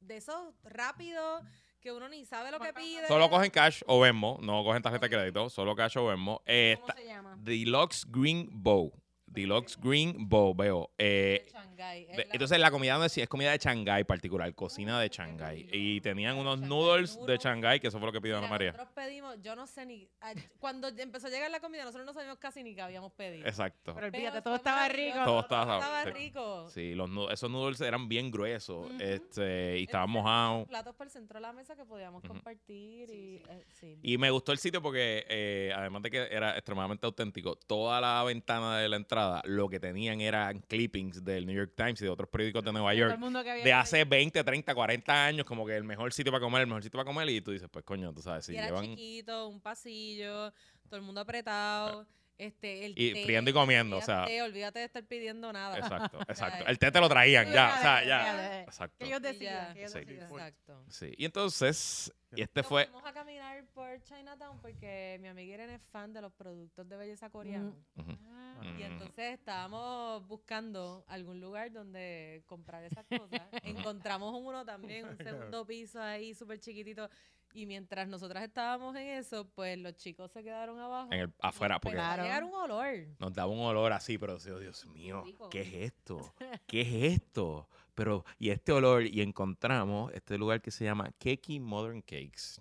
[0.00, 1.42] de esos rápidos
[1.80, 3.06] que uno ni sabe lo que pide.
[3.08, 6.42] Solo cogen cash o Venmo, no cogen tarjeta de crédito, solo cash o Venmo.
[6.46, 7.36] Eh, ¿Cómo está- se llama?
[7.40, 8.92] Deluxe Green Bow.
[9.26, 10.90] Deluxe Green Bobeo.
[10.98, 11.46] Eh,
[11.76, 15.68] De entonces la comida no es, es comida de Shanghái particular, cocina de Shanghái.
[15.72, 18.72] Y tenían unos noodles de Shanghái, que eso fue lo que pidió Ana María.
[18.72, 20.08] Nosotros pedimos, yo no sé ni.
[20.20, 23.46] a- Cuando empezó a llegar la comida, nosotros no sabíamos casi ni qué habíamos pedido.
[23.46, 23.92] Exacto.
[23.94, 25.18] Pero olvídate, todo estaba rico.
[25.24, 26.10] Todo estaba- Estaba sí.
[26.10, 26.68] rico.
[26.70, 30.68] Sí, los, esos noodles eran bien gruesos este, y estaban mojados.
[30.68, 33.10] Platos por el centro de la mesa que podíamos compartir.
[33.10, 33.98] y, eh, sí.
[34.02, 38.22] Y me gustó el sitio porque, eh, además de que era extremadamente auténtico, toda la
[38.24, 39.13] ventana de la entrada
[39.44, 42.94] lo que tenían eran clippings del New York Times y de otros periódicos de Nueva
[42.94, 46.66] York de hace 20, 30, 40 años, como que el mejor sitio para comer, el
[46.66, 47.28] mejor sitio para comer.
[47.30, 48.84] Y tú dices, pues coño, tú sabes, si y era llevan.
[48.84, 50.52] chiquito, un pasillo,
[50.88, 52.06] todo el mundo apretado.
[52.36, 54.24] Este, el Y té, friendo y comiendo, o sea.
[54.24, 55.78] té, olvídate de estar pidiendo nada.
[55.78, 56.66] Exacto, exacto.
[56.66, 58.62] El té te lo traían, ya, o sea, Ya.
[58.62, 59.04] Exacto.
[59.04, 59.98] Ellos ellos Sí.
[59.98, 60.84] Exacto.
[60.88, 61.14] Sí.
[61.16, 62.84] Y entonces, y este Nos fue.
[62.86, 66.96] fuimos a caminar por Chinatown porque mi amiga Irene es fan de los productos de
[66.96, 67.74] belleza coreanos.
[67.96, 68.62] Ah.
[68.78, 73.42] Y entonces estábamos buscando algún lugar donde comprar esas cosas.
[73.62, 77.08] Encontramos uno también, un segundo piso ahí súper chiquitito.
[77.56, 81.12] Y mientras nosotras estábamos en eso, pues los chicos se quedaron abajo.
[81.12, 82.48] En el, afuera, porque Claro.
[82.48, 83.06] un olor.
[83.20, 85.22] nos daba un olor así, pero decía, Dios mío.
[85.52, 86.34] ¿qué es esto?
[86.66, 87.68] ¿Qué es esto?
[87.94, 92.60] Pero, y este olor, y encontramos este lugar que se llama Keki Modern Cakes.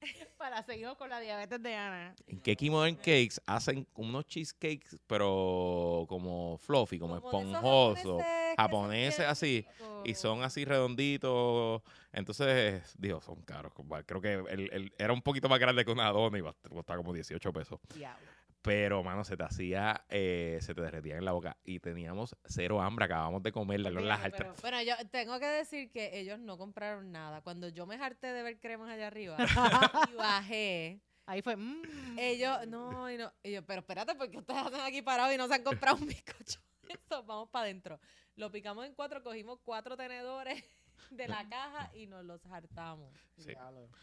[0.38, 2.14] Para seguir con la diabetes de Ana.
[2.28, 8.22] En Keki Modern Cakes hacen unos cheesecakes, pero como fluffy, como, Como esponjosos,
[8.56, 9.66] japoneses así,
[10.04, 11.82] y son así redonditos.
[12.12, 13.72] Entonces, Dios, son caros.
[14.06, 17.12] Creo que el, el- era un poquito más grande que una dona y costaba como
[17.12, 17.80] 18 pesos.
[17.94, 18.37] Diablo.
[18.62, 21.56] Pero, mano, se te hacía, eh, se te derretía en la boca.
[21.64, 23.90] Y teníamos cero hambre, acabamos de comerla.
[23.90, 27.40] Fíjate, las pero- altas- Bueno, yo tengo que decir que ellos no compraron nada.
[27.42, 29.36] Cuando yo me harté de ver cremas allá arriba
[30.12, 31.56] y bajé, Ahí fue.
[31.56, 32.18] mm.
[32.18, 35.46] ellos, no, y no, y yo, pero espérate, porque ustedes hacen aquí parados y no
[35.46, 36.58] se han comprado un bizcocho?
[36.88, 38.00] Eso, vamos para adentro.
[38.34, 40.64] Lo picamos en cuatro, cogimos cuatro tenedores
[41.10, 43.10] de la caja y nos los hartamos.
[43.36, 43.52] Sí.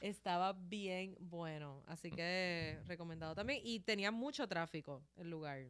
[0.02, 3.62] Estaba bien bueno, así que recomendado también.
[3.64, 5.68] Y tenía mucho tráfico el lugar.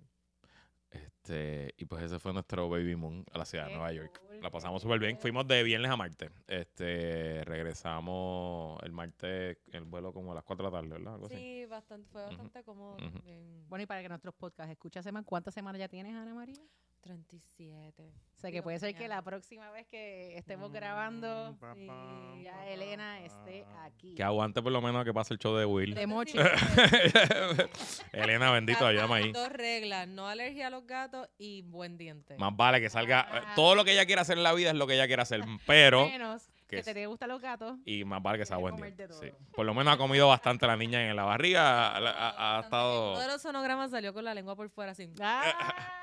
[0.91, 4.21] Este, y pues ese fue nuestro baby moon a la ciudad de Nueva York.
[4.27, 5.17] cool, La pasamos súper bien.
[5.17, 6.31] Fuimos de viernes a martes.
[6.47, 11.15] Este, regresamos el martes, el vuelo como a las 4 de la tarde, ¿verdad?
[11.15, 11.35] Algo así.
[11.35, 12.95] Sí, bastante, fue bastante cómodo.
[12.95, 13.19] ujú.
[13.23, 13.65] bien.
[13.67, 16.61] Bueno, y para que nuestros podcasts escuchen semana, ¿cuántas semanas ya tienes, Ana María?
[17.05, 18.01] 37.
[18.35, 22.33] O sea, que puede ser que la próxima vez que estemos grabando, Mm, pa, pa,
[22.43, 24.15] ya pa, Elena pa, esté aquí.
[24.15, 25.93] Que aguante por lo menos a que pase el show de Will.
[25.93, 26.35] De mochi.
[28.11, 29.31] Elena, bendito, ayúdame ahí.
[29.31, 32.35] Dos reglas, no alergia a los gatos y buen diente.
[32.37, 33.21] Más vale que salga.
[33.21, 33.53] eh, Ah.
[33.55, 35.41] Todo lo que ella quiera hacer en la vida es lo que ella quiere hacer.
[35.67, 36.07] Pero.
[36.07, 37.77] Menos que que es- te gustan los gatos.
[37.85, 38.85] Y más vale que sea buen día.
[39.11, 39.29] Sí.
[39.29, 39.37] todo.
[39.55, 41.89] Por lo menos ha comido bastante la niña en la barriga.
[41.91, 43.11] Ha, ha- ha Bastante estado.
[43.11, 45.07] Uno de los sonogramas salió con la lengua por fuera así.
[45.21, 45.43] Ah.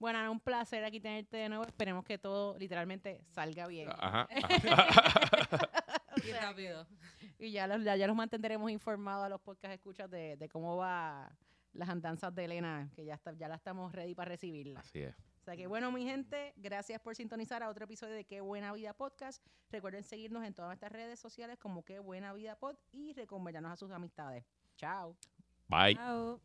[0.00, 1.64] bueno, Ana, un placer aquí tenerte de nuevo.
[1.64, 3.88] Esperemos que todo literalmente salga bien.
[3.90, 4.26] Ajá.
[4.72, 5.66] ajá.
[6.10, 6.86] O sea, rápido.
[7.38, 10.76] y ya los, ya, ya los mantendremos informados a los podcast escuchas de, de cómo
[10.76, 11.32] va
[11.72, 14.80] las andanzas de Elena, que ya está, ya la estamos ready para recibirla.
[14.80, 15.14] Así es.
[15.40, 18.72] O sea que bueno, mi gente, gracias por sintonizar a otro episodio de Qué Buena
[18.72, 19.42] Vida Podcast.
[19.70, 23.76] Recuerden seguirnos en todas nuestras redes sociales como Qué Buena Vida Pod y recomendarnos a
[23.76, 24.44] sus amistades.
[24.76, 25.16] Chao.
[25.68, 25.94] Bye.
[25.94, 26.40] Chao.